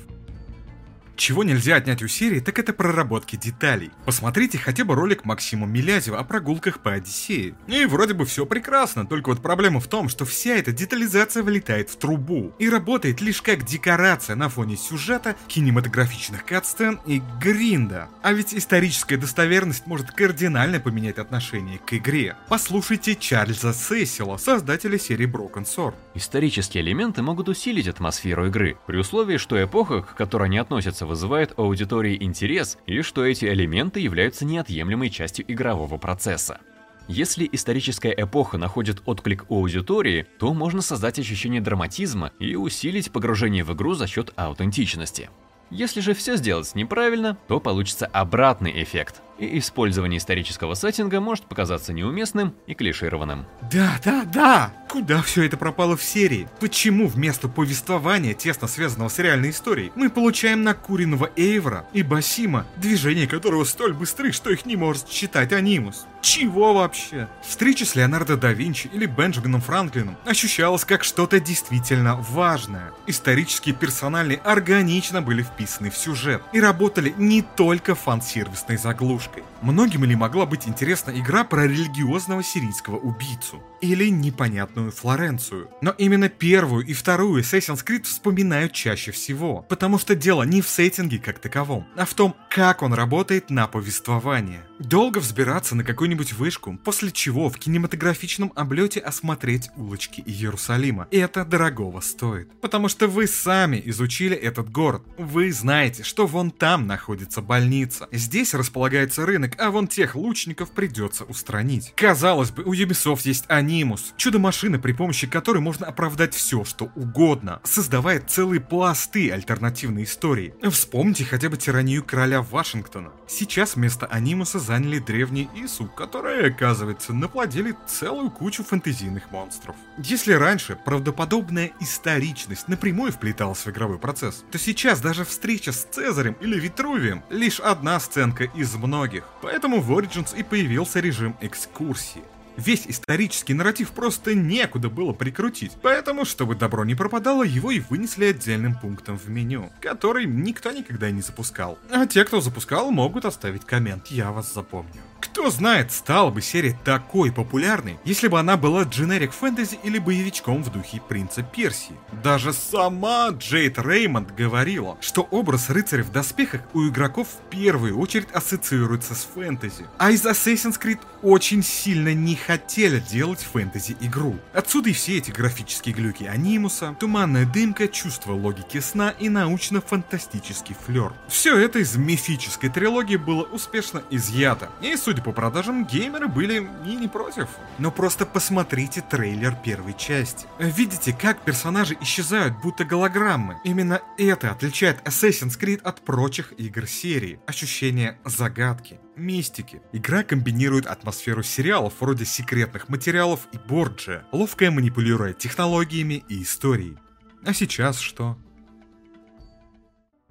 Чего 1.16 1.44
нельзя 1.44 1.76
отнять 1.76 2.02
у 2.02 2.08
серии, 2.08 2.40
так 2.40 2.58
это 2.58 2.72
проработки 2.72 3.36
деталей. 3.36 3.90
Посмотрите 4.04 4.58
хотя 4.58 4.84
бы 4.84 4.94
ролик 4.94 5.24
Максима 5.24 5.66
Милязева 5.66 6.18
о 6.18 6.24
прогулках 6.24 6.80
по 6.80 6.92
Одиссее. 6.92 7.54
И 7.68 7.84
вроде 7.86 8.14
бы 8.14 8.24
все 8.26 8.46
прекрасно, 8.46 9.06
только 9.06 9.28
вот 9.28 9.40
проблема 9.40 9.80
в 9.80 9.86
том, 9.86 10.08
что 10.08 10.24
вся 10.24 10.56
эта 10.56 10.72
детализация 10.72 11.42
вылетает 11.42 11.88
в 11.90 11.96
трубу 11.96 12.52
и 12.58 12.68
работает 12.68 13.20
лишь 13.20 13.42
как 13.42 13.64
декорация 13.64 14.34
на 14.34 14.48
фоне 14.48 14.76
сюжета, 14.76 15.36
кинематографичных 15.46 16.44
катсцен 16.44 17.00
и 17.06 17.22
гринда. 17.40 18.08
А 18.22 18.32
ведь 18.32 18.52
историческая 18.52 19.16
достоверность 19.16 19.86
может 19.86 20.10
кардинально 20.10 20.80
поменять 20.80 21.18
отношение 21.18 21.78
к 21.78 21.94
игре. 21.94 22.36
Послушайте 22.48 23.14
Чарльза 23.14 23.72
Сесила, 23.72 24.36
создателя 24.36 24.98
серии 24.98 25.26
Broken 25.26 25.64
Sword. 25.64 25.94
Исторические 26.14 26.82
элементы 26.82 27.22
могут 27.22 27.48
усилить 27.48 27.88
атмосферу 27.88 28.46
игры, 28.46 28.76
при 28.86 28.96
условии, 28.96 29.36
что 29.36 29.62
эпоха, 29.62 30.02
к 30.02 30.14
которой 30.14 30.44
они 30.44 30.58
относятся, 30.58 31.03
вызывает 31.04 31.54
у 31.56 31.62
аудитории 31.62 32.16
интерес 32.22 32.78
и 32.86 33.02
что 33.02 33.24
эти 33.24 33.46
элементы 33.46 34.00
являются 34.00 34.44
неотъемлемой 34.44 35.10
частью 35.10 35.44
игрового 35.50 35.98
процесса. 35.98 36.58
Если 37.06 37.48
историческая 37.52 38.14
эпоха 38.16 38.56
находит 38.56 39.02
отклик 39.04 39.44
у 39.50 39.56
аудитории, 39.56 40.26
то 40.38 40.54
можно 40.54 40.80
создать 40.80 41.18
ощущение 41.18 41.60
драматизма 41.60 42.32
и 42.38 42.56
усилить 42.56 43.12
погружение 43.12 43.64
в 43.64 43.72
игру 43.74 43.94
за 43.94 44.06
счет 44.06 44.32
аутентичности. 44.36 45.28
Если 45.70 46.00
же 46.00 46.14
все 46.14 46.36
сделать 46.36 46.74
неправильно, 46.74 47.36
то 47.48 47.60
получится 47.60 48.06
обратный 48.06 48.82
эффект 48.82 49.23
и 49.38 49.58
использование 49.58 50.18
исторического 50.18 50.74
сеттинга 50.74 51.20
может 51.20 51.44
показаться 51.44 51.92
неуместным 51.92 52.54
и 52.66 52.74
клишированным. 52.74 53.46
Да, 53.70 53.98
да, 54.04 54.24
да! 54.24 54.72
Куда 54.88 55.22
все 55.22 55.42
это 55.42 55.56
пропало 55.56 55.96
в 55.96 56.02
серии? 56.04 56.48
Почему 56.60 57.08
вместо 57.08 57.48
повествования, 57.48 58.32
тесно 58.34 58.68
связанного 58.68 59.08
с 59.08 59.18
реальной 59.18 59.50
историей, 59.50 59.90
мы 59.96 60.08
получаем 60.08 60.62
накуренного 60.62 61.30
Эйвора 61.36 61.86
и 61.92 62.02
Басима, 62.02 62.66
движения 62.76 63.26
которого 63.26 63.64
столь 63.64 63.94
быстры, 63.94 64.30
что 64.30 64.50
их 64.50 64.66
не 64.66 64.76
может 64.76 65.08
считать 65.08 65.52
анимус? 65.52 66.06
Чего 66.22 66.74
вообще? 66.74 67.28
Встреча 67.42 67.84
с 67.84 67.96
Леонардо 67.96 68.36
да 68.36 68.52
Винчи 68.52 68.88
или 68.92 69.06
Бенджамином 69.06 69.60
Франклином 69.60 70.16
ощущалась 70.24 70.84
как 70.84 71.04
что-то 71.04 71.40
действительно 71.40 72.16
важное. 72.16 72.92
Исторические 73.06 73.74
персонали 73.74 74.40
органично 74.44 75.20
были 75.20 75.42
вписаны 75.42 75.90
в 75.90 75.98
сюжет 75.98 76.40
и 76.52 76.60
работали 76.60 77.12
не 77.18 77.42
только 77.42 77.94
фан-сервисной 77.94 78.76
заглушкой. 78.76 79.23
Многим 79.62 80.04
ли 80.04 80.14
могла 80.14 80.46
быть 80.46 80.68
интересна 80.68 81.10
игра 81.10 81.44
про 81.44 81.66
религиозного 81.66 82.42
сирийского 82.42 82.96
убийцу? 82.96 83.62
Или 83.80 84.08
непонятную 84.08 84.92
Флоренцию? 84.92 85.68
Но 85.80 85.90
именно 85.92 86.28
первую 86.28 86.84
и 86.86 86.92
вторую 86.92 87.42
Assassin's 87.42 87.84
Creed 87.84 88.04
вспоминают 88.04 88.72
чаще 88.72 89.12
всего, 89.12 89.64
потому 89.68 89.98
что 89.98 90.14
дело 90.14 90.42
не 90.42 90.62
в 90.62 90.68
сеттинге 90.68 91.18
как 91.18 91.38
таковом, 91.38 91.86
а 91.96 92.04
в 92.04 92.14
том, 92.14 92.34
как 92.50 92.82
он 92.82 92.94
работает 92.94 93.50
на 93.50 93.66
повествование. 93.66 94.64
Долго 94.78 95.18
взбираться 95.18 95.74
на 95.74 95.84
какую-нибудь 95.84 96.32
вышку, 96.32 96.78
после 96.84 97.10
чего 97.10 97.48
в 97.48 97.58
кинематографичном 97.58 98.52
облете 98.54 99.00
осмотреть 99.00 99.70
улочки 99.76 100.22
Иерусалима. 100.26 101.08
Это 101.10 101.44
дорогого 101.44 102.00
стоит. 102.00 102.50
Потому 102.60 102.88
что 102.88 103.06
вы 103.06 103.26
сами 103.26 103.80
изучили 103.86 104.36
этот 104.36 104.70
город. 104.70 105.02
Вы 105.16 105.52
знаете, 105.52 106.02
что 106.02 106.26
вон 106.26 106.50
там 106.50 106.86
находится 106.86 107.40
больница. 107.40 108.08
Здесь 108.12 108.54
располагается 108.54 109.13
рынок, 109.18 109.52
а 109.58 109.70
вон 109.70 109.88
тех 109.88 110.14
лучников 110.14 110.70
придется 110.70 111.24
устранить. 111.24 111.92
Казалось 111.96 112.50
бы, 112.50 112.62
у 112.64 112.74
Ubisoft 112.74 113.22
есть 113.24 113.44
анимус, 113.48 114.14
чудо-машина, 114.16 114.78
при 114.78 114.92
помощи 114.92 115.26
которой 115.26 115.58
можно 115.58 115.86
оправдать 115.86 116.34
все, 116.34 116.64
что 116.64 116.90
угодно, 116.94 117.60
создавая 117.64 118.20
целые 118.20 118.60
пласты 118.60 119.30
альтернативной 119.30 120.04
истории. 120.04 120.54
Вспомните 120.70 121.24
хотя 121.24 121.48
бы 121.48 121.56
тиранию 121.56 122.02
короля 122.04 122.42
Вашингтона. 122.42 123.12
Сейчас 123.26 123.76
вместо 123.76 124.06
анимуса 124.06 124.58
заняли 124.58 124.98
древний 124.98 125.48
Ису, 125.54 125.86
которые, 125.86 126.48
оказывается, 126.48 127.12
наплодили 127.12 127.74
целую 127.86 128.30
кучу 128.30 128.64
фэнтезийных 128.64 129.30
монстров. 129.30 129.76
Если 129.98 130.32
раньше 130.32 130.76
правдоподобная 130.84 131.72
историчность 131.80 132.68
напрямую 132.68 133.12
вплеталась 133.12 133.64
в 133.64 133.70
игровой 133.70 133.98
процесс, 133.98 134.44
то 134.50 134.58
сейчас 134.58 135.00
даже 135.00 135.24
встреча 135.24 135.72
с 135.72 135.86
Цезарем 135.90 136.36
или 136.40 136.58
Витрувием 136.58 137.22
лишь 137.30 137.60
одна 137.60 138.00
сценка 138.00 138.44
из 138.44 138.74
многих. 138.74 139.03
Поэтому 139.42 139.80
в 139.80 139.92
Origins 139.92 140.36
и 140.36 140.42
появился 140.42 141.00
режим 141.00 141.36
экскурсии. 141.40 142.22
Весь 142.56 142.86
исторический 142.86 143.52
нарратив 143.52 143.90
просто 143.90 144.34
некуда 144.34 144.88
было 144.88 145.12
прикрутить, 145.12 145.72
поэтому, 145.82 146.24
чтобы 146.24 146.54
добро 146.54 146.84
не 146.84 146.94
пропадало, 146.94 147.42
его 147.42 147.72
и 147.72 147.80
вынесли 147.80 148.26
отдельным 148.26 148.78
пунктом 148.78 149.18
в 149.18 149.28
меню, 149.28 149.72
который 149.80 150.24
никто 150.24 150.70
никогда 150.70 151.10
не 151.10 151.20
запускал. 151.20 151.78
А 151.90 152.06
те, 152.06 152.24
кто 152.24 152.40
запускал, 152.40 152.92
могут 152.92 153.24
оставить 153.24 153.64
коммент, 153.64 154.06
я 154.08 154.30
вас 154.30 154.54
запомню. 154.54 155.02
Кто 155.24 155.50
знает, 155.50 155.90
стала 155.90 156.30
бы 156.30 156.42
серия 156.42 156.78
такой 156.84 157.32
популярной, 157.32 157.98
если 158.04 158.28
бы 158.28 158.38
она 158.38 158.58
была 158.58 158.82
дженерик 158.82 159.32
фэнтези 159.32 159.78
или 159.82 159.98
боевичком 159.98 160.62
в 160.62 160.70
духе 160.70 161.00
принца 161.00 161.42
Персии. 161.42 161.96
Даже 162.22 162.52
сама 162.52 163.30
Джейд 163.30 163.78
Реймонд 163.78 164.34
говорила, 164.34 164.98
что 165.00 165.22
образ 165.22 165.70
рыцаря 165.70 166.04
в 166.04 166.12
доспехах 166.12 166.60
у 166.74 166.86
игроков 166.86 167.26
в 167.28 167.50
первую 167.50 167.98
очередь 167.98 168.30
ассоциируется 168.32 169.14
с 169.14 169.26
фэнтези. 169.34 169.86
А 169.98 170.10
из 170.10 170.24
Assassin's 170.26 170.78
Creed 170.80 171.00
очень 171.22 171.62
сильно 171.62 172.12
не 172.12 172.36
хотели 172.36 173.00
делать 173.00 173.40
фэнтези-игру. 173.40 174.38
Отсюда 174.52 174.90
и 174.90 174.92
все 174.92 175.18
эти 175.18 175.30
графические 175.30 175.94
глюки 175.94 176.24
анимуса, 176.24 176.94
туманная 177.00 177.46
дымка, 177.46 177.88
чувство 177.88 178.32
логики 178.32 178.78
сна 178.78 179.14
и 179.18 179.30
научно-фантастический 179.30 180.76
флер. 180.86 181.12
Все 181.28 181.56
это 181.56 181.78
из 181.78 181.96
мифической 181.96 182.68
трилогии 182.68 183.16
было 183.16 183.42
успешно 183.44 184.02
изъято. 184.10 184.70
И, 184.82 184.94
судя 184.96 185.13
по 185.22 185.32
продажам, 185.32 185.86
геймеры 185.86 186.28
были 186.28 186.68
и 186.86 186.96
не 186.96 187.08
против. 187.08 187.48
Но 187.78 187.90
просто 187.90 188.26
посмотрите 188.26 189.02
трейлер 189.02 189.54
первой 189.64 189.94
части. 189.94 190.46
Видите, 190.58 191.12
как 191.12 191.40
персонажи 191.42 191.96
исчезают, 192.00 192.54
будто 192.62 192.84
голограммы. 192.84 193.58
Именно 193.64 194.00
это 194.18 194.50
отличает 194.50 195.00
Assassin's 195.06 195.58
Creed 195.58 195.80
от 195.82 196.00
прочих 196.00 196.52
игр 196.58 196.86
серии. 196.86 197.40
Ощущение 197.46 198.18
загадки 198.24 198.98
мистики. 199.16 199.80
Игра 199.92 200.22
комбинирует 200.22 200.86
атмосферу 200.86 201.42
сериалов 201.42 201.94
вроде 202.00 202.24
секретных 202.24 202.88
материалов 202.88 203.48
и 203.52 203.58
Борджия, 203.58 204.26
ловко 204.32 204.70
манипулируя 204.70 205.32
технологиями 205.32 206.24
и 206.28 206.42
историей. 206.42 206.98
А 207.44 207.52
сейчас 207.52 207.98
что? 207.98 208.38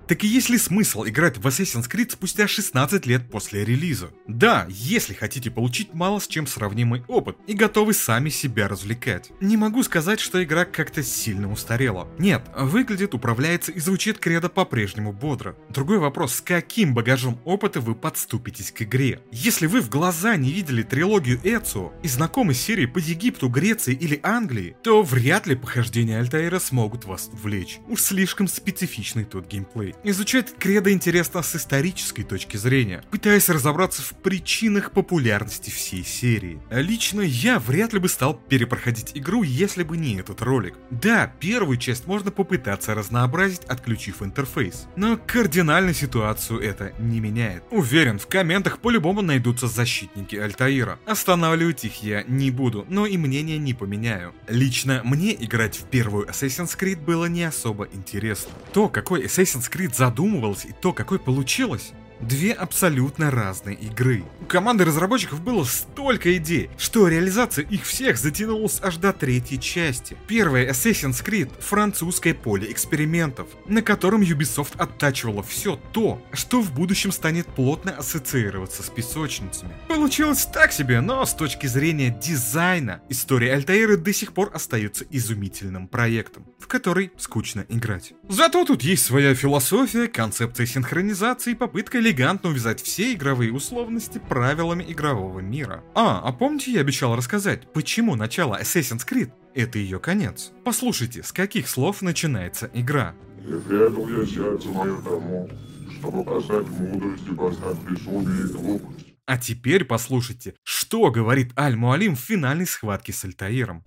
Так 0.07 0.23
и 0.23 0.27
есть 0.27 0.49
ли 0.49 0.57
смысл 0.57 1.05
играть 1.05 1.37
в 1.37 1.47
Assassin's 1.47 1.89
Creed 1.89 2.11
спустя 2.11 2.47
16 2.47 3.05
лет 3.05 3.29
после 3.31 3.63
релиза? 3.63 4.11
Да, 4.27 4.65
если 4.69 5.13
хотите 5.13 5.49
получить 5.49 5.93
мало 5.93 6.19
с 6.19 6.27
чем 6.27 6.47
сравнимый 6.47 7.03
опыт 7.07 7.37
и 7.47 7.53
готовы 7.53 7.93
сами 7.93 8.29
себя 8.29 8.67
развлекать. 8.67 9.31
Не 9.39 9.57
могу 9.57 9.83
сказать, 9.83 10.19
что 10.19 10.43
игра 10.43 10.65
как-то 10.65 11.03
сильно 11.03 11.51
устарела. 11.51 12.07
Нет, 12.17 12.43
выглядит, 12.55 13.13
управляется 13.13 13.71
и 13.71 13.79
звучит 13.79 14.19
кредо 14.19 14.49
по-прежнему 14.49 15.13
бодро. 15.13 15.55
Другой 15.69 15.99
вопрос, 15.99 16.35
с 16.35 16.41
каким 16.41 16.93
багажом 16.93 17.39
опыта 17.45 17.79
вы 17.79 17.95
подступитесь 17.95 18.71
к 18.71 18.81
игре? 18.81 19.21
Если 19.31 19.67
вы 19.67 19.81
в 19.81 19.89
глаза 19.89 20.35
не 20.35 20.51
видели 20.51 20.83
трилогию 20.83 21.39
Эцио 21.43 21.93
и 22.03 22.07
знакомы 22.07 22.53
с 22.53 22.61
серией 22.61 22.87
по 22.87 22.97
Египту, 22.97 23.49
Греции 23.49 23.93
или 23.93 24.19
Англии, 24.23 24.75
то 24.83 25.01
вряд 25.03 25.47
ли 25.47 25.55
похождения 25.55 26.19
Альтаира 26.19 26.59
смогут 26.59 27.05
вас 27.05 27.29
увлечь. 27.31 27.79
Уж 27.87 28.01
слишком 28.01 28.47
специфичный 28.47 29.25
тот 29.25 29.47
геймплей. 29.47 29.92
Изучать 30.03 30.53
кредо 30.57 30.91
интересно 30.91 31.41
с 31.41 31.55
исторической 31.55 32.23
точки 32.23 32.57
зрения, 32.57 33.03
пытаясь 33.11 33.49
разобраться 33.49 34.01
в 34.01 34.13
причинах 34.15 34.91
популярности 34.91 35.69
всей 35.69 36.03
серии. 36.03 36.59
Лично 36.69 37.21
я 37.21 37.59
вряд 37.59 37.93
ли 37.93 37.99
бы 37.99 38.09
стал 38.09 38.33
перепроходить 38.35 39.11
игру, 39.15 39.43
если 39.43 39.83
бы 39.83 39.97
не 39.97 40.17
этот 40.17 40.41
ролик. 40.41 40.75
Да, 40.89 41.31
первую 41.39 41.77
часть 41.77 42.07
можно 42.07 42.31
попытаться 42.31 42.95
разнообразить, 42.95 43.63
отключив 43.65 44.21
интерфейс, 44.21 44.87
но 44.95 45.17
кардинально 45.17 45.93
ситуацию 45.93 46.59
это 46.59 46.93
не 46.99 47.19
меняет. 47.19 47.63
Уверен, 47.71 48.19
в 48.19 48.27
комментах 48.27 48.79
по-любому 48.79 49.21
найдутся 49.21 49.67
защитники 49.67 50.35
Альтаира. 50.35 50.99
Останавливать 51.05 51.85
их 51.85 52.03
я 52.03 52.23
не 52.23 52.51
буду, 52.51 52.85
но 52.89 53.05
и 53.05 53.17
мнение 53.17 53.57
не 53.57 53.73
поменяю. 53.73 54.33
Лично 54.47 55.01
мне 55.03 55.33
играть 55.33 55.77
в 55.77 55.83
первую 55.85 56.27
Assassin's 56.27 56.77
Creed 56.77 57.03
было 57.03 57.25
не 57.25 57.43
особо 57.43 57.87
интересно. 57.93 58.51
То, 58.73 58.89
какой 58.89 59.25
Assassin's 59.25 59.71
Creed 59.71 59.82
задумывался 59.91 60.67
и 60.67 60.71
то, 60.71 60.93
какой 60.93 61.19
получилось, 61.19 61.93
Две 62.23 62.53
абсолютно 62.53 63.31
разные 63.31 63.75
игры. 63.75 64.23
У 64.39 64.45
команды 64.45 64.85
разработчиков 64.85 65.41
было 65.41 65.65
столько 65.65 66.37
идей, 66.37 66.69
что 66.77 67.09
реализация 67.09 67.65
их 67.65 67.83
всех 67.83 68.17
затянулась 68.17 68.79
аж 68.81 68.95
до 68.95 69.11
третьей 69.11 69.59
части. 69.59 70.15
Первая 70.27 70.69
Assassin's 70.69 71.21
Creed— 71.21 71.51
французское 71.59 72.33
поле 72.33 72.71
экспериментов, 72.71 73.47
на 73.65 73.81
котором 73.81 74.21
Ubisoft 74.21 74.77
оттачивала 74.77 75.43
все 75.43 75.77
то, 75.91 76.25
что 76.31 76.61
в 76.61 76.71
будущем 76.71 77.11
станет 77.11 77.45
плотно 77.47 77.91
ассоциироваться 77.91 78.83
с 78.83 78.89
песочницами. 78.89 79.73
Получилось 79.89 80.45
так 80.45 80.71
себе, 80.71 81.01
но 81.01 81.25
с 81.25 81.33
точки 81.33 81.67
зрения 81.67 82.17
дизайна, 82.23 83.01
история 83.09 83.53
Альтаиры 83.53 83.97
до 83.97 84.13
сих 84.13 84.31
пор 84.31 84.49
остается 84.53 85.03
изумительным 85.09 85.89
проектом, 85.89 86.45
в 86.57 86.67
который 86.67 87.11
скучно 87.17 87.65
играть. 87.67 88.13
Зато 88.29 88.63
тут 88.63 88.81
есть 88.81 89.03
своя 89.03 89.35
философия, 89.35 90.07
концепция 90.07 90.65
синхронизации 90.65 91.51
и 91.51 91.55
попытка 91.55 91.99
элегантно 92.13 92.49
увязать 92.49 92.81
все 92.81 93.13
игровые 93.13 93.51
условности 93.51 94.19
правилами 94.19 94.85
игрового 94.87 95.39
мира. 95.39 95.83
А, 95.95 96.21
а 96.23 96.31
помните 96.31 96.71
я 96.71 96.81
обещал 96.81 97.15
рассказать, 97.15 97.71
почему 97.73 98.15
начало 98.15 98.59
Assassin's 98.61 99.01
Creed— 99.09 99.31
это 99.55 99.79
ее 99.79 99.99
конец? 99.99 100.51
Послушайте, 100.63 101.23
с 101.23 101.31
каких 101.31 101.67
слов 101.67 102.03
начинается 102.03 102.69
игра. 102.73 103.15
И 103.39 103.53
предал 103.67 104.07
я 104.07 104.25
сердце 104.27 104.69
мое 104.69 105.01
тому, 105.01 105.49
чтобы 105.97 106.23
познать 106.23 106.67
мудрость 106.67 107.27
и 107.27 107.33
познать 107.33 107.77
безумие 107.79 108.43
и 108.43 108.53
глупость. 108.53 109.07
А 109.25 109.37
теперь 109.37 109.85
послушайте, 109.85 110.53
что 110.63 111.09
говорит 111.09 111.57
Аль-Муалим 111.57 112.15
в 112.15 112.19
финальной 112.19 112.67
схватке 112.67 113.11
с 113.11 113.25
Альтаиром. 113.25 113.83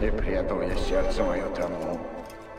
И 0.00 0.10
предал 0.10 0.62
я 0.62 0.76
сердце 0.76 1.24
мое 1.24 1.48
тому, 1.56 2.00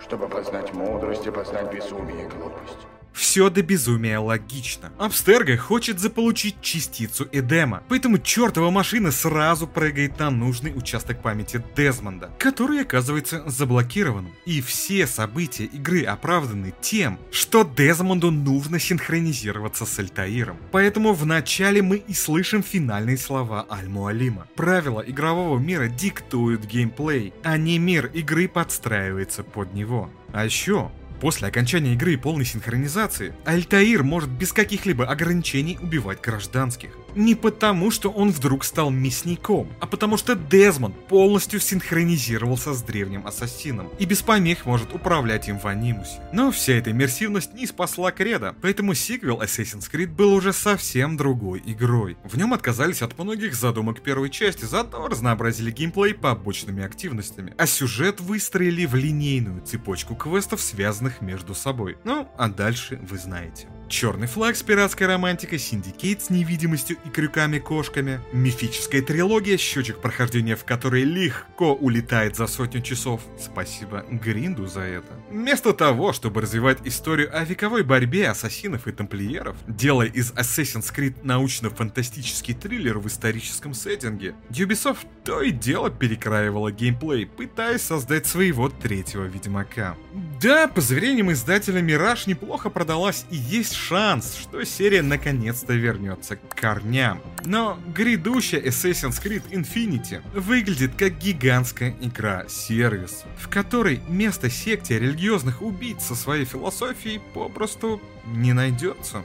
чтобы 0.01 0.27
познать 0.27 0.73
мудрость 0.73 1.25
и 1.25 1.31
познать 1.31 1.73
безумие 1.73 2.25
и 2.25 2.29
глупость. 2.29 2.98
Все 3.13 3.49
до 3.49 3.61
безумия 3.61 4.19
логично. 4.19 4.91
Абстерго 4.97 5.57
хочет 5.57 5.99
заполучить 5.99 6.61
частицу 6.61 7.27
Эдема, 7.31 7.83
поэтому 7.89 8.17
чертова 8.17 8.69
машина 8.71 9.11
сразу 9.11 9.67
прыгает 9.67 10.19
на 10.19 10.29
нужный 10.29 10.73
участок 10.75 11.21
памяти 11.21 11.63
Дезмонда, 11.75 12.31
который 12.39 12.81
оказывается 12.81 13.43
заблокированным. 13.47 14.33
И 14.45 14.61
все 14.61 15.07
события 15.07 15.65
игры 15.65 16.03
оправданы 16.03 16.73
тем, 16.81 17.19
что 17.31 17.63
Дезмонду 17.63 18.31
нужно 18.31 18.79
синхронизироваться 18.79 19.85
с 19.85 19.99
Альтаиром. 19.99 20.57
Поэтому 20.71 21.13
вначале 21.13 21.81
мы 21.81 21.97
и 21.97 22.13
слышим 22.13 22.63
финальные 22.63 23.17
слова 23.17 23.65
Аль-Муалима. 23.69 24.47
Правила 24.55 25.01
игрового 25.01 25.59
мира 25.59 25.87
диктуют 25.87 26.65
геймплей, 26.65 27.33
а 27.43 27.57
не 27.57 27.79
мир 27.79 28.07
игры 28.13 28.47
подстраивается 28.47 29.43
под 29.43 29.73
него. 29.73 30.09
А 30.31 30.45
еще 30.45 30.91
После 31.19 31.49
окончания 31.49 31.93
игры 31.93 32.13
и 32.13 32.17
полной 32.17 32.45
синхронизации, 32.45 33.33
Альтаир 33.43 34.03
может 34.03 34.29
без 34.29 34.53
каких-либо 34.53 35.05
ограничений 35.05 35.77
убивать 35.81 36.21
гражданских. 36.21 36.91
Не 37.15 37.35
потому, 37.35 37.91
что 37.91 38.09
он 38.09 38.31
вдруг 38.31 38.63
стал 38.63 38.89
мясником, 38.89 39.69
а 39.79 39.87
потому 39.87 40.17
что 40.17 40.35
Дезмонд 40.35 40.95
полностью 41.07 41.59
синхронизировался 41.59 42.73
с 42.73 42.81
древним 42.81 43.25
ассасином 43.27 43.89
и 43.99 44.05
без 44.05 44.21
помех 44.21 44.65
может 44.65 44.93
управлять 44.93 45.47
им 45.47 45.59
в 45.59 45.65
анимусе. 45.65 46.21
Но 46.33 46.51
вся 46.51 46.73
эта 46.73 46.91
иммерсивность 46.91 47.53
не 47.53 47.65
спасла 47.65 48.11
Кредо, 48.11 48.55
поэтому 48.61 48.93
сиквел 48.93 49.41
Assassin's 49.41 49.89
Creed 49.91 50.07
был 50.07 50.33
уже 50.33 50.53
совсем 50.53 51.17
другой 51.17 51.61
игрой. 51.65 52.17
В 52.23 52.37
нем 52.37 52.53
отказались 52.53 53.01
от 53.01 53.17
многих 53.17 53.55
задумок 53.55 54.01
первой 54.01 54.29
части, 54.29 54.65
зато 54.65 55.07
разнообразили 55.07 55.71
геймплей 55.71 56.13
побочными 56.13 56.83
активностями, 56.83 57.53
а 57.57 57.65
сюжет 57.65 58.19
выстроили 58.19 58.85
в 58.85 58.95
линейную 58.95 59.61
цепочку 59.65 60.15
квестов, 60.15 60.61
связанных 60.61 61.21
между 61.21 61.55
собой. 61.55 61.97
Ну, 62.03 62.29
а 62.37 62.49
дальше 62.49 62.99
вы 63.09 63.17
знаете. 63.17 63.67
Черный 63.89 64.27
флаг 64.27 64.55
с 64.55 64.61
пиратской 64.61 65.07
романтикой, 65.07 65.57
Syndicate 65.57 66.21
с 66.21 66.29
невидимостью 66.29 66.97
и 67.03 67.09
крюками-кошками, 67.09 68.21
мифическая 68.31 69.01
трилогия, 69.01 69.57
счетчик 69.57 69.97
прохождения 69.97 70.55
в 70.55 70.63
которой 70.63 71.03
легко 71.03 71.73
улетает 71.73 72.35
за 72.35 72.45
сотню 72.45 72.81
часов. 72.81 73.21
Спасибо 73.39 74.05
гринду 74.11 74.67
за 74.67 74.81
это. 74.81 75.07
Вместо 75.31 75.73
того, 75.73 76.13
чтобы 76.13 76.41
развивать 76.41 76.77
историю 76.83 77.35
о 77.35 77.43
вековой 77.43 77.81
борьбе 77.81 78.29
ассасинов 78.29 78.87
и 78.87 78.91
тамплиеров, 78.91 79.55
делая 79.67 80.07
из 80.07 80.33
Assassin's 80.33 80.93
Creed 80.95 81.15
научно-фантастический 81.23 82.53
триллер 82.53 82.99
в 82.99 83.07
историческом 83.07 83.73
сеттинге, 83.73 84.35
Ubisoft 84.51 85.07
то 85.25 85.41
и 85.41 85.49
дело 85.49 85.89
перекраивала 85.89 86.71
геймплей, 86.71 87.25
пытаясь 87.25 87.81
создать 87.81 88.27
своего 88.27 88.69
третьего 88.69 89.25
Ведьмака. 89.25 89.95
Да, 90.39 90.67
по 90.67 90.79
заверениям 90.79 91.31
издателя 91.31 91.81
Мираж 91.81 92.27
неплохо 92.27 92.69
продалась 92.69 93.25
и 93.31 93.35
есть 93.35 93.78
шанс, 93.79 94.35
что 94.35 94.63
серия 94.63 95.01
наконец-то 95.01 95.73
вернется 95.73 96.35
к 96.35 96.55
корням. 96.55 97.21
Но 97.45 97.79
грядущая 97.95 98.61
Assassin's 98.61 99.23
Creed 99.23 99.49
Infinity 99.51 100.21
выглядит 100.37 100.95
как 100.95 101.17
гигантская 101.17 101.95
игра-сервис, 102.01 103.23
в 103.37 103.47
которой 103.47 104.01
место 104.07 104.49
секте 104.49 104.99
религиозных 104.99 105.61
убийц 105.61 106.03
со 106.03 106.15
своей 106.15 106.45
философией 106.45 107.21
попросту 107.33 108.01
не 108.27 108.53
найдется. 108.53 109.23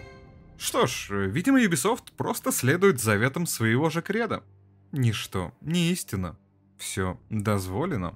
Что 0.57 0.86
ж, 0.86 1.09
видимо 1.28 1.61
Ubisoft 1.61 2.12
просто 2.16 2.52
следует 2.52 3.00
заветам 3.00 3.46
своего 3.46 3.90
же 3.90 4.00
креда. 4.00 4.42
Ничто 4.92 5.52
не 5.61 5.90
истина. 5.90 6.36
Все 6.78 7.18
дозволено. 7.28 8.14